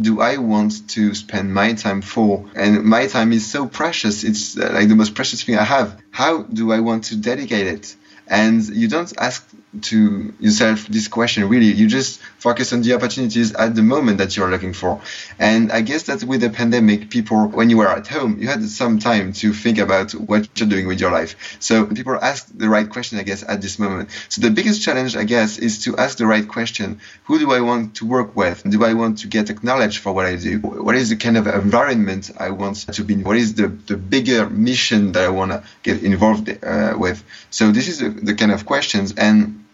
do 0.00 0.20
I 0.20 0.38
want 0.38 0.88
to 0.88 1.14
spend 1.14 1.54
my 1.54 1.74
time 1.74 2.00
for? 2.02 2.46
And 2.56 2.82
my 2.84 3.06
time 3.06 3.32
is 3.32 3.46
so 3.46 3.66
precious. 3.66 4.24
It's 4.24 4.58
uh, 4.58 4.70
like 4.72 4.88
the 4.88 4.96
most 4.96 5.14
precious 5.14 5.42
thing 5.44 5.56
I 5.56 5.64
have. 5.64 6.00
How 6.10 6.42
do 6.42 6.72
I 6.72 6.80
want 6.80 7.04
to 7.04 7.16
dedicate 7.16 7.66
it? 7.66 7.94
And 8.28 8.66
you 8.68 8.88
don't 8.88 9.12
ask 9.18 9.46
to 9.82 10.32
yourself 10.40 10.86
this 10.86 11.08
question 11.08 11.48
really. 11.48 11.66
You 11.66 11.88
just 11.88 12.20
focus 12.38 12.72
on 12.72 12.82
the 12.82 12.94
opportunities 12.94 13.54
at 13.54 13.74
the 13.74 13.82
moment 13.82 14.18
that 14.18 14.36
you're 14.36 14.50
looking 14.50 14.72
for. 14.72 15.00
And 15.38 15.72
i 15.72 15.80
guess 15.80 16.04
that 16.04 16.22
with 16.24 16.40
the 16.40 16.50
pandemic 16.50 17.10
people 17.10 17.48
when 17.48 17.70
you 17.70 17.78
were 17.78 17.88
at 17.88 18.06
home 18.06 18.38
you 18.40 18.48
had 18.48 18.62
some 18.64 18.98
time 18.98 19.32
to 19.32 19.52
think 19.52 19.78
about 19.78 20.12
what 20.12 20.48
you're 20.58 20.68
doing 20.68 20.86
with 20.86 21.00
your 21.00 21.10
life. 21.10 21.56
So 21.60 21.86
people 21.86 22.16
ask 22.20 22.46
the 22.54 22.68
right 22.68 22.88
question 22.88 23.18
i 23.18 23.22
guess 23.22 23.42
at 23.46 23.60
this 23.62 23.78
moment. 23.78 24.10
So 24.28 24.40
the 24.40 24.50
biggest 24.50 24.82
challenge 24.82 25.16
i 25.16 25.24
guess 25.24 25.58
is 25.58 25.84
to 25.84 25.96
ask 25.96 26.18
the 26.18 26.26
right 26.26 26.46
question. 26.46 27.00
Who 27.24 27.38
do 27.38 27.52
i 27.52 27.60
want 27.60 27.96
to 27.96 28.06
work 28.06 28.36
with? 28.36 28.62
Do 28.68 28.84
i 28.84 28.94
want 28.94 29.18
to 29.18 29.26
get 29.26 29.50
acknowledged 29.50 29.98
for 29.98 30.12
what 30.12 30.26
i 30.26 30.36
do? 30.36 30.58
What 30.58 30.94
is 30.94 31.10
the 31.10 31.16
kind 31.16 31.36
of 31.36 31.46
environment 31.46 32.30
i 32.38 32.50
want 32.50 32.76
to 32.92 33.04
be 33.04 33.14
in? 33.14 33.24
What 33.24 33.36
is 33.36 33.54
the, 33.54 33.68
the 33.68 33.96
bigger 33.96 34.48
mission 34.48 35.12
that 35.12 35.24
i 35.24 35.28
want 35.28 35.50
to 35.52 35.64
get 35.82 36.02
involved 36.02 36.48
uh, 36.64 36.94
with? 36.96 37.24
So 37.50 37.70
this 37.70 37.88
is 37.88 37.98
the, 37.98 38.10
the 38.22 38.34
kind 38.34 38.52
of 38.52 38.66
questions. 38.66 39.14
And 39.16 39.64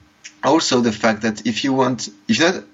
also 0.43 0.81
the 0.81 0.93
fact 0.93 1.23
that 1.23 1.47
if 1.47 1.65
you 1.65 1.73
want 1.73 2.09
if 2.29 2.39
you're 2.39 2.53
not 2.53 2.65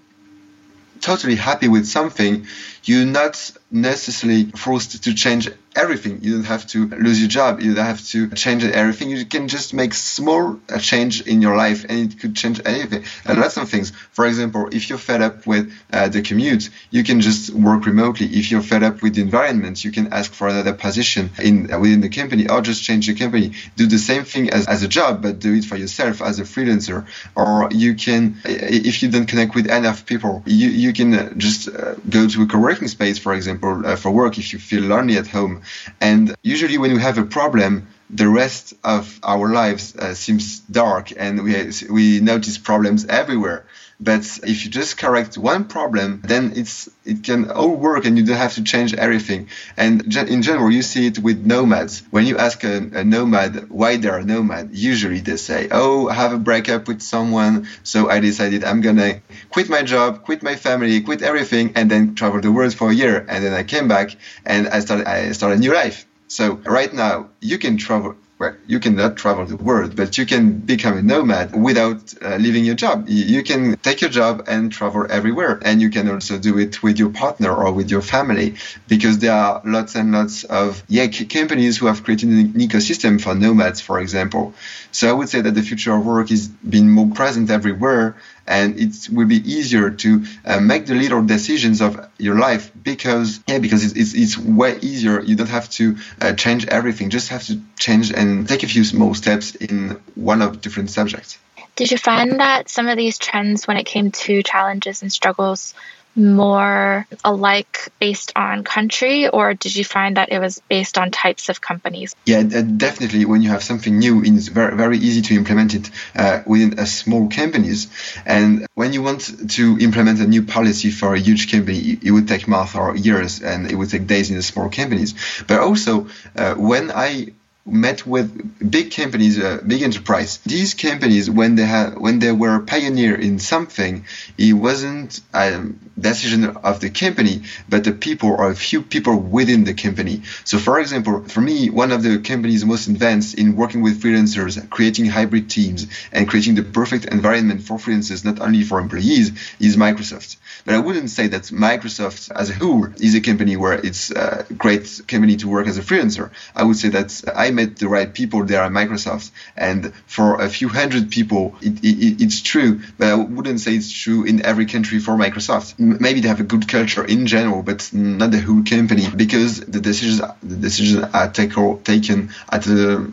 totally 1.01 1.37
happy 1.37 1.69
with 1.69 1.87
something 1.87 2.47
you're 2.85 3.05
not 3.05 3.53
necessarily 3.71 4.45
forced 4.53 5.03
to 5.05 5.15
change 5.15 5.51
everything. 5.75 6.21
You 6.23 6.37
don't 6.37 6.45
have 6.45 6.67
to 6.69 6.87
lose 6.89 7.21
your 7.21 7.29
job. 7.29 7.61
You 7.61 7.75
don't 7.75 7.85
have 7.85 8.03
to 8.09 8.31
change 8.31 8.65
everything. 8.65 9.11
You 9.11 9.27
can 9.27 9.49
just 9.49 9.75
make 9.75 9.93
small 9.93 10.59
uh, 10.71 10.79
change 10.79 11.21
in 11.23 11.43
your 11.43 11.57
life, 11.57 11.85
and 11.87 12.13
it 12.13 12.19
could 12.19 12.35
change 12.35 12.61
anything. 12.65 13.05
And 13.27 13.39
lots 13.39 13.59
of 13.59 13.69
things. 13.69 13.93
For 14.13 14.27
example, 14.27 14.69
if 14.73 14.89
you're 14.89 14.99
fed 14.99 15.21
up 15.21 15.47
with 15.47 15.73
uh, 15.93 16.09
the 16.09 16.23
commute, 16.23 16.71
you 16.91 17.05
can 17.05 17.21
just 17.21 17.51
work 17.51 17.85
remotely. 17.85 18.27
If 18.27 18.51
you're 18.51 18.63
fed 18.63 18.83
up 18.83 19.03
with 19.03 19.17
the 19.17 19.23
environment, 19.23 19.85
you 19.85 19.93
can 19.93 20.13
ask 20.13 20.33
for 20.33 20.49
another 20.49 20.73
position 20.73 21.31
in 21.39 21.73
uh, 21.73 21.79
within 21.79 22.01
the 22.01 22.09
company, 22.09 22.49
or 22.49 22.63
just 22.63 22.83
change 22.85 23.07
the 23.07 23.15
company. 23.15 23.53
Do 23.77 23.87
the 23.87 23.99
same 23.99 24.25
thing 24.25 24.51
as, 24.51 24.67
as 24.67 24.83
a 24.83 24.89
job, 24.89 25.23
but 25.23 25.41
do 25.41 25.53
it 25.55 25.65
for 25.65 25.77
yourself 25.77 26.23
as 26.23 26.39
a 26.39 26.45
freelancer. 26.45 27.07
Or 27.35 27.69
you 27.73 27.97
can, 27.97 28.41
if 28.45 29.03
you 29.03 29.11
don't 29.11 29.27
connect 29.27 29.55
with 29.55 29.67
enough 29.71 30.07
people, 30.07 30.43
you 30.47 30.69
you 30.71 30.93
can 30.95 31.13
uh, 31.13 31.35
just 31.35 31.69
uh, 31.69 31.97
go 32.09 32.27
to 32.29 32.43
a 32.43 32.47
co-working 32.47 32.89
space, 32.89 33.19
for 33.19 33.35
example, 33.57 33.87
uh, 33.87 33.97
for 33.97 34.11
work 34.11 34.39
if 34.39 34.53
you 34.53 34.59
feel 34.59 34.83
lonely 34.83 35.17
at 35.17 35.27
home 35.27 35.63
and 36.01 36.35
usually, 36.43 36.79
when 36.79 36.93
we 36.93 37.01
have 37.01 37.19
a 37.19 37.25
problem, 37.25 37.89
the 38.11 38.29
rest 38.29 38.75
of 38.85 39.19
our 39.23 39.49
lives 39.49 39.97
uh, 39.97 40.15
seems 40.15 40.61
dark, 40.61 41.13
and 41.17 41.43
we 41.43 41.73
we 41.91 42.21
notice 42.21 42.59
problems 42.59 43.05
everywhere. 43.07 43.65
But 43.99 44.25
if 44.43 44.65
you 44.65 44.71
just 44.71 44.99
correct 44.99 45.39
one 45.39 45.65
problem, 45.65 46.23
then 46.25 46.53
it's 46.55 46.89
it 47.05 47.23
can 47.23 47.51
all 47.51 47.75
work, 47.75 48.05
and 48.05 48.19
you 48.19 48.25
don't 48.25 48.37
have 48.37 48.55
to 48.55 48.63
change 48.63 48.93
everything. 48.95 49.49
And 49.77 50.15
in 50.17 50.43
general, 50.43 50.71
you 50.71 50.83
see 50.83 51.07
it 51.07 51.19
with 51.19 51.47
nomads. 51.47 52.03
When 52.11 52.27
you 52.27 52.37
ask 52.37 52.63
a, 52.65 52.77
a 52.77 53.05
nomad 53.05 53.71
why 53.71 53.97
they're 53.97 54.19
a 54.19 54.25
nomad, 54.25 54.71
usually 54.73 55.21
they 55.21 55.37
say, 55.37 55.69
"Oh, 55.71 56.09
I 56.09 56.15
have 56.15 56.33
a 56.35 56.39
breakup 56.39 56.89
with 56.89 57.01
someone, 57.01 57.69
so 57.83 58.11
I 58.11 58.21
decided 58.21 58.65
I'm 58.65 58.83
gonna 58.83 59.23
quit 59.51 59.71
my 59.71 59.83
job, 59.83 60.25
quit 60.25 60.43
my 60.43 60.57
family, 60.57 61.01
quit 61.01 61.23
everything, 61.23 61.73
and 61.75 61.91
then 61.91 62.15
travel 62.15 62.41
the 62.41 62.53
world 62.53 62.75
for 62.75 62.91
a 62.91 62.95
year. 62.95 63.25
And 63.29 63.43
then 63.45 63.55
I 63.55 63.63
came 63.63 63.89
back 63.89 64.17
and 64.45 64.69
I 64.69 64.81
started 64.81 65.07
I 65.07 65.33
started 65.33 65.57
a 65.57 65.61
new 65.61 65.73
life." 65.73 66.07
So 66.29 66.55
right 66.67 66.93
now 66.93 67.29
you 67.41 67.57
can 67.59 67.77
travel 67.79 68.17
well, 68.39 68.55
you 68.67 68.81
cannot 68.81 69.17
travel 69.17 69.47
the 69.47 69.57
world, 69.57 69.97
but 69.97 70.19
you 70.19 70.27
can 70.27 70.59
become 70.59 70.99
a 70.99 71.03
nomad 71.03 71.55
without 71.55 72.13
uh, 72.23 72.37
leaving 72.37 72.67
your 72.67 72.75
job. 72.75 73.09
You 73.09 73.43
can 73.43 73.77
take 73.79 74.03
your 74.03 74.11
job 74.11 74.45
and 74.47 74.71
travel 74.71 75.07
everywhere. 75.09 75.59
And 75.63 75.81
you 75.81 75.89
can 75.89 76.11
also 76.11 76.39
do 76.39 76.59
it 76.59 76.83
with 76.83 76.99
your 76.99 77.09
partner 77.09 77.55
or 77.55 77.73
with 77.73 77.91
your 77.91 78.03
family 78.03 78.57
because 78.89 79.21
there 79.21 79.33
are 79.33 79.63
lots 79.65 79.95
and 79.95 80.13
lots 80.13 80.45
of 80.45 80.83
yeah, 80.87 81.07
companies 81.07 81.79
who 81.79 81.87
have 81.87 82.05
created 82.05 82.29
an 82.29 82.53
ecosystem 82.53 83.19
for 83.19 83.35
nomads, 83.35 83.81
for 83.81 84.01
example. 84.01 84.53
So 84.93 85.09
I 85.09 85.13
would 85.13 85.31
say 85.31 85.41
that 85.41 85.55
the 85.55 85.63
future 85.63 85.95
of 85.95 86.05
work 86.05 86.31
is 86.31 86.49
being 86.49 86.91
more 86.91 87.09
present 87.09 87.51
everywhere 87.51 88.17
and 88.47 88.79
it 88.79 89.09
will 89.11 89.27
be 89.27 89.37
easier 89.51 89.91
to 89.91 90.25
uh, 90.45 90.61
make 90.61 90.87
the 90.87 90.95
little 90.95 91.23
decisions 91.23 91.81
of 91.81 92.09
your 92.19 92.39
life 92.39 92.71
because 92.83 93.41
yeah 93.47 93.59
because 93.59 93.85
it's, 93.85 93.95
it's, 93.95 94.15
it's 94.15 94.39
way 94.39 94.79
easier. 94.81 95.21
You 95.21 95.37
don't 95.37 95.49
have 95.49 95.69
to 95.71 95.97
uh, 96.21 96.33
change 96.35 96.67
everything. 96.67 97.11
Just 97.11 97.29
have 97.29 97.45
to 97.47 97.61
change 97.79 98.13
and 98.13 98.49
take 98.49 98.63
a 98.63 98.67
few 98.67 98.85
small 98.85 99.15
steps 99.15 99.55
in 99.55 100.01
one 100.15 100.43
of 100.43 100.61
different 100.61 100.91
subjects. 100.91 101.39
Did 101.77 101.91
you 101.91 101.99
find 101.99 102.41
that 102.41 102.71
some 102.71 102.89
of 102.89 102.97
these 102.97 103.19
trends 103.19 103.67
when 103.67 103.77
it 103.77 103.85
came 103.85 104.11
to 104.11 104.43
challenges 104.43 105.03
and 105.03 105.13
struggles 105.13 105.75
more 106.17 107.07
alike 107.25 107.89
based 108.01 108.33
on 108.35 108.65
country, 108.65 109.29
or 109.29 109.55
did 109.55 109.77
you 109.77 109.85
find 109.85 110.17
that 110.17 110.33
it 110.33 110.39
was 110.39 110.61
based 110.69 110.99
on 110.99 111.11
types 111.11 111.49
of 111.49 111.61
companies? 111.61 112.15
Yeah, 112.25 112.43
definitely. 112.43 113.25
When 113.25 113.43
you 113.43 113.51
have 113.51 113.63
something 113.63 113.99
new, 113.99 114.23
it's 114.25 114.49
very, 114.49 114.77
very 114.77 114.99
easy 114.99 115.23
to 115.23 115.35
implement 115.35 115.75
it 115.75 115.91
uh, 116.15 116.43
within 116.47 116.79
a 116.79 116.87
small 116.87 117.29
companies. 117.29 117.89
And 118.25 118.67
when 118.75 118.93
you 118.93 119.03
want 119.03 119.51
to 119.51 119.79
implement 119.79 120.21
a 120.21 120.27
new 120.27 120.43
policy 120.43 120.91
for 120.91 121.15
a 121.15 121.19
huge 121.19 121.51
company, 121.51 121.99
it 122.03 122.11
would 122.11 122.29
take 122.29 122.49
months 122.49 122.75
or 122.75 122.97
years, 122.97 123.43
and 123.43 123.71
it 123.71 123.75
would 123.75 123.91
take 123.91 124.07
days 124.07 124.31
in 124.31 124.37
the 124.37 124.43
small 124.43 124.71
companies. 124.71 125.15
But 125.47 125.61
also, 125.61 126.09
uh, 126.35 126.55
when 126.55 126.91
I 126.91 127.33
met 127.67 128.07
with 128.07 128.71
big 128.71 128.95
companies, 128.95 129.39
uh, 129.39 129.61
big 129.67 129.83
enterprise. 129.83 130.39
These 130.47 130.75
companies, 130.75 131.29
when 131.29 131.57
they 131.57 131.65
had, 131.65 131.99
when 131.99 132.21
they 132.21 132.31
were 132.31 132.55
a 132.55 132.61
pioneer 132.61 133.17
in 133.17 133.41
something, 133.41 134.05
it 134.39 134.53
wasn't 134.53 135.21
a 135.35 135.63
decision 135.99 136.45
of 136.45 136.81
the 136.81 136.91
company, 136.91 137.43
but 137.69 137.85
the 137.85 137.93
people 137.93 138.31
or 138.31 138.51
a 138.51 138.55
few 138.55 138.83
people 138.83 139.17
within 139.19 139.65
the 139.65 139.75
company. 139.75 140.23
So, 140.45 140.59
for 140.59 140.79
example, 140.79 141.25
for 141.25 141.41
me, 141.41 141.71
one 141.71 141.93
of 141.93 142.03
the 142.03 142.19
companies 142.19 142.65
most 142.65 142.89
advanced 142.89 143.39
in 143.39 143.57
working 143.57 143.83
with 143.83 144.03
freelancers, 144.03 144.69
creating 144.71 145.07
hybrid 145.07 145.51
teams, 145.51 145.87
and 146.13 146.29
creating 146.29 146.55
the 146.55 146.63
perfect 146.63 147.07
environment 147.07 147.63
for 147.63 147.79
freelancers, 147.79 148.25
not 148.25 148.41
only 148.41 148.63
for 148.63 148.81
employees, 148.81 149.33
is 149.59 149.77
Microsoft. 149.77 150.37
But 150.65 150.75
I 150.75 150.79
wouldn't 150.79 151.11
say 151.11 151.29
that 151.29 151.45
Microsoft 151.45 152.31
as 152.31 152.51
a 152.51 152.55
whole 152.55 152.87
is 152.97 153.15
a 153.15 153.21
company 153.21 153.57
where 153.57 153.75
it's 153.75 154.11
a 154.11 154.47
great 154.57 155.03
company 155.07 155.37
to 155.37 155.49
work 155.49 155.67
as 155.67 155.79
a 155.79 155.83
freelancer. 155.83 156.31
I 156.55 156.65
would 156.65 156.77
say 156.77 156.89
that 156.91 157.23
I 157.35 157.51
met 157.51 157.77
the 157.77 157.89
right 157.89 158.13
people 158.13 158.45
there 158.45 158.63
at 158.63 158.73
Microsoft, 158.73 159.31
and 159.57 159.95
for 160.07 160.41
a 160.41 160.49
few 160.49 160.69
hundred 160.69 161.11
people, 161.11 161.57
it, 161.63 161.85
it, 161.85 162.23
it's 162.23 162.43
true. 162.43 162.81
But 162.99 163.09
I 163.09 163.15
wouldn't 163.15 163.61
say 163.61 163.75
it's 163.75 163.93
true 163.93 164.25
in 164.25 164.45
every 164.45 164.67
country 164.67 164.99
for 164.99 165.13
Microsoft. 165.13 165.75
Maybe 165.87 166.21
they 166.21 166.29
have 166.29 166.41
a 166.41 166.45
good 166.45 166.67
culture 166.69 167.05
in 167.05 167.27
general, 167.27 167.63
but 167.63 167.91
not 167.93 168.31
the 168.31 168.41
whole 168.41 168.65
company 168.65 169.07
because 169.15 169.61
the 169.61 169.81
decisions 169.81 170.21
the 170.43 170.57
decisions 170.57 171.05
are 171.15 171.31
take, 171.31 171.55
taken 171.85 172.31
at 172.51 172.63
the 172.63 173.13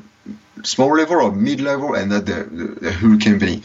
small 0.63 0.95
level 0.95 1.17
or 1.21 1.31
mid 1.31 1.62
level 1.62 1.93
and 1.93 2.09
not 2.09 2.25
the, 2.25 2.43
the, 2.43 2.65
the 2.86 2.91
whole 2.91 3.17
company. 3.19 3.62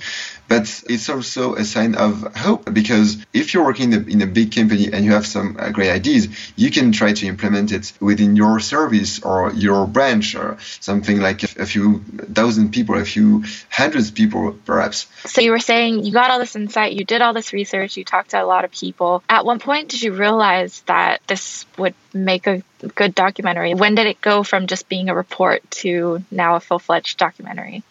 But 0.49 0.83
it's 0.89 1.09
also 1.11 1.55
a 1.55 1.65
sign 1.65 1.95
of 1.95 2.35
hope 2.35 2.73
because 2.73 3.19
if 3.35 3.53
you're 3.53 3.65
working 3.65 3.93
in 3.93 4.03
a, 4.03 4.11
in 4.11 4.23
a 4.23 4.27
big 4.27 4.55
company 4.55 4.91
and 4.93 5.05
you 5.05 5.13
have 5.13 5.27
some 5.27 5.57
uh, 5.59 5.71
great 5.71 5.91
ideas, 5.91 6.29
you 6.57 6.71
can 6.71 6.91
try 6.93 7.13
to 7.13 7.27
implement 7.27 7.71
it 7.71 7.93
within 8.01 8.35
your 8.35 8.59
service 8.59 9.21
or 9.23 9.53
your 9.53 9.87
branch 9.87 10.35
or 10.35 10.57
something 10.81 11.21
like 11.21 11.43
a, 11.43 11.63
a 11.63 11.67
few 11.67 12.01
thousand 12.33 12.73
people, 12.73 12.97
a 12.97 13.05
few 13.05 13.45
hundreds 13.71 14.11
people, 14.11 14.57
perhaps. 14.65 15.07
So 15.27 15.43
you 15.43 15.51
were 15.51 15.59
saying 15.59 16.05
you 16.05 16.13
got 16.13 16.31
all 16.31 16.39
this 16.39 16.57
insight, 16.57 16.95
you 16.95 17.05
did 17.05 17.21
all 17.21 17.35
this 17.35 17.53
research, 17.53 17.99
you 17.99 18.05
talked 18.05 18.31
to 18.31 18.43
a 18.43 18.47
lot 18.47 18.65
of 18.65 18.71
people. 18.71 19.23
At 19.29 19.45
one 19.45 19.59
point, 19.59 19.91
did 19.91 20.03
you 20.03 20.13
realize 20.13 20.81
that 20.87 21.21
this 21.27 21.67
would 21.77 21.95
make 22.15 22.47
a 22.47 22.63
good 22.95 23.15
documentary? 23.15 23.75
When 23.75 23.95
did 23.95 24.07
it 24.07 24.21
go 24.21 24.43
from 24.43 24.67
just 24.67 24.89
being 24.89 25.11
a 25.11 25.15
report 25.15 25.71
to 25.83 26.25
now 26.31 26.57
a 26.57 26.61
full 26.61 26.79
fledged 26.79 27.19
documentary? 27.19 27.83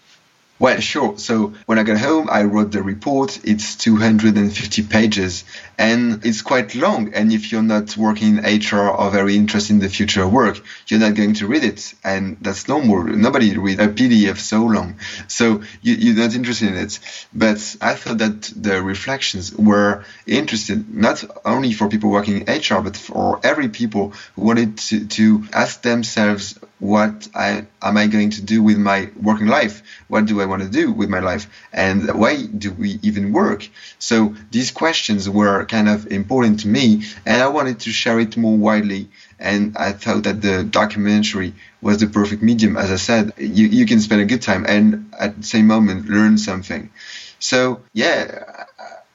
Well, 0.60 0.80
sure. 0.80 1.20
So 1.20 1.54
when 1.68 1.78
I 1.78 1.84
got 1.84 2.00
home, 2.00 2.30
I 2.32 2.44
wrote 2.44 2.72
the 2.72 2.82
report. 2.82 3.40
It's 3.44 3.76
250 3.76 4.84
pages 4.84 5.44
and 5.78 6.26
it's 6.26 6.42
quite 6.42 6.74
long. 6.74 7.14
And 7.14 7.32
if 7.32 7.52
you're 7.52 7.62
not 7.62 7.96
working 7.96 8.40
in 8.40 8.44
HR 8.44 8.90
or 8.90 9.12
very 9.12 9.36
interested 9.36 9.74
in 9.74 9.80
the 9.80 9.90
future 9.90 10.28
work, 10.28 10.60
you're 10.88 11.00
not 11.00 11.14
going 11.14 11.36
to 11.36 11.48
read 11.48 11.64
it. 11.64 11.94
And 12.04 12.38
that's 12.42 12.68
normal. 12.68 13.04
Nobody 13.04 13.56
read 13.56 13.80
a 13.80 13.88
PDF 13.88 14.38
so 14.38 14.66
long. 14.66 14.96
So 15.28 15.62
you, 15.84 16.14
are 16.14 16.26
not 16.26 16.34
interested 16.34 16.70
in 16.70 16.76
it. 16.76 17.00
But 17.36 17.76
I 17.80 17.94
thought 17.94 18.18
that 18.18 18.52
the 18.56 18.82
reflections 18.82 19.54
were 19.54 20.06
interested 20.26 20.92
not 20.92 21.24
only 21.46 21.72
for 21.74 21.88
people 21.88 22.10
working 22.10 22.48
in 22.48 22.58
HR, 22.58 22.82
but 22.82 22.98
for 22.98 23.40
every 23.44 23.70
people 23.70 24.14
who 24.36 24.42
wanted 24.42 24.80
to, 24.80 25.06
to 25.06 25.44
ask 25.54 25.84
themselves 25.84 26.58
what 26.80 27.28
I, 27.34 27.66
am 27.82 27.98
I 27.98 28.08
going 28.08 28.30
to 28.32 28.42
do 28.42 28.62
with 28.62 28.78
my 28.78 29.10
working 29.22 29.48
life? 29.48 29.82
What 30.08 30.26
do 30.26 30.42
I 30.42 30.46
want 30.46 30.64
to 30.64 30.70
do 30.70 30.92
with 30.92 31.10
my 31.10 31.20
life? 31.20 31.48
And 31.74 32.14
why 32.20 32.46
do 32.46 32.72
we 32.72 33.00
even 33.02 33.34
work? 33.34 33.68
So 34.00 34.36
these 34.52 34.72
questions 34.72 35.30
were 35.30 35.66
kind 35.66 35.90
of 35.90 36.08
important 36.08 36.62
to 36.62 36.68
me, 36.68 37.04
and 37.26 37.42
I 37.42 37.48
wanted 37.48 37.80
to 37.82 37.92
share 37.92 38.20
it 38.20 38.38
more 38.38 38.58
widely. 38.58 39.10
And 39.40 39.78
I 39.78 39.92
thought 39.92 40.24
that 40.24 40.42
the 40.42 40.64
documentary 40.64 41.54
was 41.82 42.00
the 42.00 42.08
perfect 42.08 42.42
medium. 42.42 42.76
As 42.76 42.92
I 42.92 42.96
said, 42.96 43.34
you, 43.38 43.68
you 43.68 43.86
can 43.86 44.00
spend 44.00 44.22
a 44.22 44.26
good 44.26 44.42
time 44.42 44.66
and 44.68 45.14
at 45.18 45.38
the 45.38 45.44
same 45.44 45.68
moment 45.68 46.10
learn 46.10 46.38
something. 46.38 46.90
So 47.40 47.82
yeah, 47.94 48.66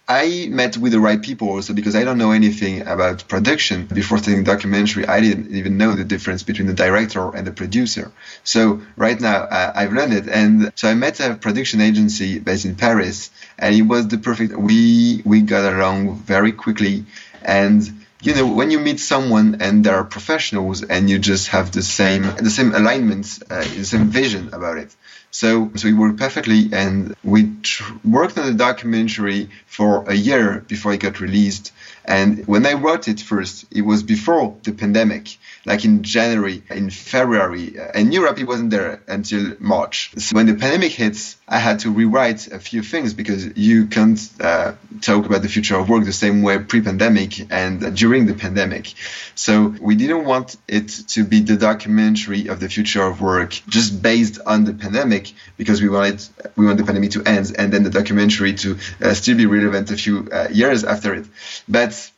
I 0.09 0.49
met 0.51 0.77
with 0.77 0.93
the 0.93 1.01
right 1.01 1.23
people 1.23 1.49
also 1.49 1.75
because 1.75 1.95
I 1.95 2.03
don't 2.05 2.19
know 2.19 2.33
anything 2.33 2.87
about 2.87 3.29
production. 3.29 3.87
Before 3.87 4.19
starting 4.19 4.43
documentary, 4.43 5.07
I 5.07 5.21
didn't 5.21 5.55
even 5.55 5.79
know 5.79 5.93
the 5.95 6.05
difference 6.05 6.43
between 6.43 6.67
the 6.67 6.75
director 6.75 7.35
and 7.35 7.47
the 7.47 7.53
producer. 7.53 8.11
So 8.43 8.83
right 8.97 9.21
now 9.21 9.45
uh, 9.45 9.73
I've 9.75 9.93
learned 9.93 10.13
it. 10.15 10.29
And 10.29 10.73
so 10.75 10.89
I 10.89 10.95
met 10.95 11.21
a 11.21 11.35
production 11.37 11.81
agency 11.81 12.41
based 12.41 12.65
in 12.65 12.75
Paris 12.75 13.31
and 13.59 13.75
it 13.75 13.83
was 13.83 14.09
the 14.09 14.19
perfect, 14.19 14.57
we, 14.57 15.23
we 15.25 15.41
got 15.43 15.73
along 15.73 16.17
very 16.17 16.53
quickly. 16.53 17.05
And 17.41 18.03
you 18.23 18.35
know 18.35 18.47
when 18.47 18.71
you 18.71 18.79
meet 18.79 19.01
someone 19.01 19.59
and 19.61 19.85
they 19.85 19.91
are 19.91 20.05
professionals 20.05 20.83
and 20.83 21.11
you 21.11 21.19
just 21.19 21.49
have 21.49 21.73
the 21.73 21.83
same 21.83 22.23
the 22.37 22.51
same 22.51 22.73
alignment 22.73 23.41
uh, 23.51 23.65
the 23.65 23.85
same 23.85 24.07
vision 24.07 24.49
about 24.53 24.79
it 24.79 24.95
So, 25.33 25.73
so 25.77 25.89
we 25.89 25.95
worked 25.95 26.19
perfectly 26.19 26.69
and 26.73 27.17
we 27.25 27.55
tr- 27.63 27.95
worked 28.05 28.37
on 28.37 28.47
the 28.47 28.55
documentary 28.55 29.49
for 29.67 30.05
a 30.07 30.15
year 30.15 30.63
before 30.69 30.93
it 30.93 31.01
got 31.01 31.21
released. 31.21 31.73
And 32.05 32.47
when 32.47 32.67
I 32.67 32.75
wrote 32.75 33.09
it 33.09 33.21
first, 33.21 33.65
it 33.71 33.83
was 33.83 34.03
before 34.03 34.57
the 34.65 34.73
pandemic, 34.73 35.39
like 35.65 35.85
in 35.85 36.03
January, 36.03 36.63
in 36.69 36.91
February. 36.91 37.77
In 37.95 38.13
Europe, 38.13 38.39
it 38.41 38.47
wasn't 38.47 38.71
there 38.71 39.01
until 39.07 39.55
March. 39.61 40.13
So 40.19 40.35
when 40.35 40.47
the 40.47 40.55
pandemic 40.55 40.93
hits, 40.93 41.37
I 41.49 41.59
had 41.59 41.79
to 41.81 41.91
rewrite 41.91 42.49
a 42.49 42.59
few 42.59 42.83
things 42.83 43.15
because 43.15 43.57
you 43.57 43.87
can't 43.87 44.21
uh, 44.41 44.73
talk 45.01 45.27
about 45.27 45.43
the 45.43 45.49
future 45.49 45.77
of 45.77 45.89
work 45.89 46.05
the 46.05 46.13
same 46.13 46.43
way 46.43 46.59
pre-pandemic 46.59 47.53
and 47.53 47.97
during 47.97 48.27
the 48.27 48.35
pandemic. 48.35 48.95
So 49.35 49.75
we 49.81 49.95
didn't 49.95 50.25
want 50.25 50.57
it 50.67 50.89
to 51.15 51.25
be 51.25 51.41
the 51.41 51.57
documentary 51.57 52.49
of 52.49 52.59
the 52.59 52.69
future 52.69 53.05
of 53.05 53.21
work 53.21 53.51
just 53.69 54.03
based 54.03 54.41
on 54.45 54.65
the 54.65 54.75
pandemic 54.75 55.22
because 55.57 55.83
we 55.83 55.89
wanted 55.89 56.23
we 56.57 56.67
want 56.67 56.79
the 56.79 56.85
pandemic 56.85 57.13
to 57.13 57.23
end 57.25 57.53
and 57.59 57.73
then 57.73 57.83
the 57.83 57.91
documentary 57.91 58.55
to 58.55 58.79
uh, 59.01 59.15
still 59.15 59.37
be 59.37 59.47
relevant 59.47 59.91
a 59.91 59.97
few 59.97 60.29
uh, 60.33 60.49
years 60.51 60.85
after 60.85 61.15
it. 61.15 61.27
But 61.69 62.11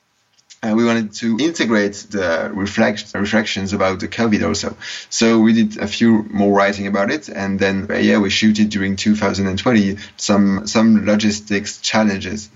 uh, 0.64 0.74
we 0.74 0.84
wanted 0.84 1.12
to 1.12 1.36
integrate 1.38 1.94
the 2.10 2.50
reflect, 2.54 3.12
reflections 3.14 3.72
about 3.72 4.00
the 4.00 4.08
COVID 4.08 4.46
also. 4.46 4.76
So 5.10 5.40
we 5.40 5.52
did 5.52 5.78
a 5.78 5.86
few 5.86 6.22
more 6.30 6.56
writing 6.56 6.86
about 6.86 7.10
it, 7.10 7.28
and 7.28 7.58
then 7.58 7.88
uh, 7.90 7.96
yeah, 7.96 8.18
we 8.18 8.30
shoot 8.30 8.58
it 8.58 8.70
during 8.70 8.96
2020. 8.96 9.98
Some 10.16 10.66
some 10.66 11.04
logistics 11.04 11.80
challenges. 11.80 12.48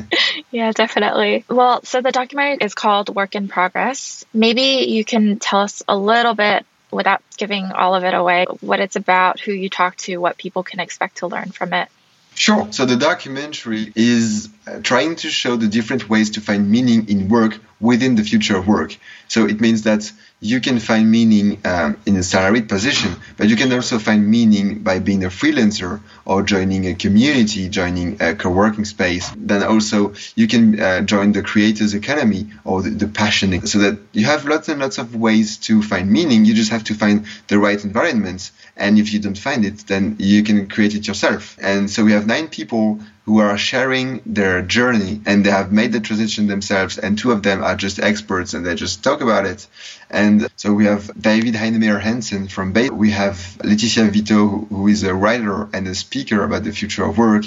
yeah, 0.50 0.72
definitely. 0.72 1.44
Well, 1.48 1.82
so 1.84 2.00
the 2.00 2.12
documentary 2.12 2.66
is 2.66 2.74
called 2.74 3.14
Work 3.14 3.34
in 3.34 3.48
Progress. 3.48 4.24
Maybe 4.34 4.86
you 4.88 5.04
can 5.04 5.38
tell 5.38 5.60
us 5.60 5.82
a 5.88 5.96
little 5.96 6.34
bit 6.34 6.66
without 6.94 7.22
giving 7.36 7.72
all 7.72 7.94
of 7.94 8.04
it 8.04 8.14
away, 8.14 8.46
what 8.60 8.80
it's 8.80 8.96
about, 8.96 9.40
who 9.40 9.52
you 9.52 9.68
talk 9.68 9.96
to, 9.96 10.16
what 10.18 10.38
people 10.38 10.62
can 10.62 10.80
expect 10.80 11.18
to 11.18 11.26
learn 11.26 11.50
from 11.50 11.72
it. 11.72 11.88
Sure. 12.34 12.72
So 12.72 12.84
the 12.84 12.96
documentary 12.96 13.92
is 13.94 14.48
uh, 14.66 14.80
trying 14.82 15.16
to 15.16 15.30
show 15.30 15.56
the 15.56 15.68
different 15.68 16.08
ways 16.08 16.30
to 16.30 16.40
find 16.40 16.70
meaning 16.70 17.08
in 17.08 17.28
work 17.28 17.60
within 17.80 18.14
the 18.14 18.22
future 18.22 18.56
of 18.56 18.66
work. 18.66 18.96
So 19.28 19.46
it 19.46 19.60
means 19.60 19.82
that 19.82 20.10
you 20.40 20.60
can 20.60 20.78
find 20.78 21.10
meaning 21.10 21.58
um, 21.64 21.96
in 22.04 22.16
a 22.16 22.22
salaried 22.22 22.68
position, 22.68 23.16
but 23.38 23.48
you 23.48 23.56
can 23.56 23.72
also 23.72 23.98
find 23.98 24.28
meaning 24.28 24.80
by 24.80 24.98
being 24.98 25.24
a 25.24 25.28
freelancer 25.28 26.00
or 26.26 26.42
joining 26.42 26.86
a 26.86 26.94
community, 26.94 27.68
joining 27.70 28.20
a 28.20 28.34
co-working 28.34 28.84
space. 28.84 29.32
Then 29.36 29.62
also 29.62 30.14
you 30.34 30.46
can 30.46 30.78
uh, 30.78 31.00
join 31.00 31.32
the 31.32 31.42
creators 31.42 31.94
Academy 31.94 32.50
or 32.64 32.82
the, 32.82 32.90
the 32.90 33.08
passion 33.08 33.66
so 33.66 33.78
that 33.78 33.98
you 34.12 34.26
have 34.26 34.44
lots 34.44 34.68
and 34.68 34.80
lots 34.80 34.98
of 34.98 35.16
ways 35.16 35.56
to 35.58 35.82
find 35.82 36.10
meaning. 36.10 36.44
You 36.44 36.54
just 36.54 36.70
have 36.70 36.84
to 36.84 36.94
find 36.94 37.26
the 37.48 37.58
right 37.58 37.82
environment. 37.82 38.50
And 38.76 38.98
if 38.98 39.12
you 39.12 39.20
don't 39.20 39.38
find 39.38 39.64
it, 39.64 39.86
then 39.86 40.16
you 40.18 40.42
can 40.42 40.68
create 40.68 40.94
it 40.94 41.06
yourself. 41.06 41.56
And 41.60 41.90
so 41.90 42.04
we 42.04 42.12
have 42.12 42.26
nine 42.26 42.48
people 42.48 43.00
who 43.24 43.38
are 43.38 43.56
sharing 43.56 44.20
their 44.26 44.60
journey 44.60 45.20
and 45.24 45.44
they 45.44 45.50
have 45.50 45.72
made 45.72 45.92
the 45.92 46.00
transition 46.00 46.46
themselves 46.46 46.98
and 46.98 47.18
two 47.18 47.32
of 47.32 47.42
them 47.42 47.62
are 47.64 47.74
just 47.74 47.98
experts 47.98 48.52
and 48.52 48.66
they 48.66 48.74
just 48.74 49.02
talk 49.02 49.22
about 49.22 49.46
it. 49.46 49.66
And 50.10 50.46
so 50.56 50.74
we 50.74 50.84
have 50.84 51.10
David 51.20 51.54
Heinemeier 51.54 52.00
Hansson 52.00 52.48
from 52.48 52.72
bay. 52.72 52.90
We 52.90 53.12
have 53.12 53.56
Laetitia 53.64 54.10
Vitaud 54.10 54.68
who 54.68 54.88
is 54.88 55.02
a 55.04 55.14
writer 55.14 55.68
and 55.72 55.88
a 55.88 55.94
speaker 55.94 56.44
about 56.44 56.64
the 56.64 56.72
future 56.72 57.04
of 57.04 57.16
work. 57.16 57.46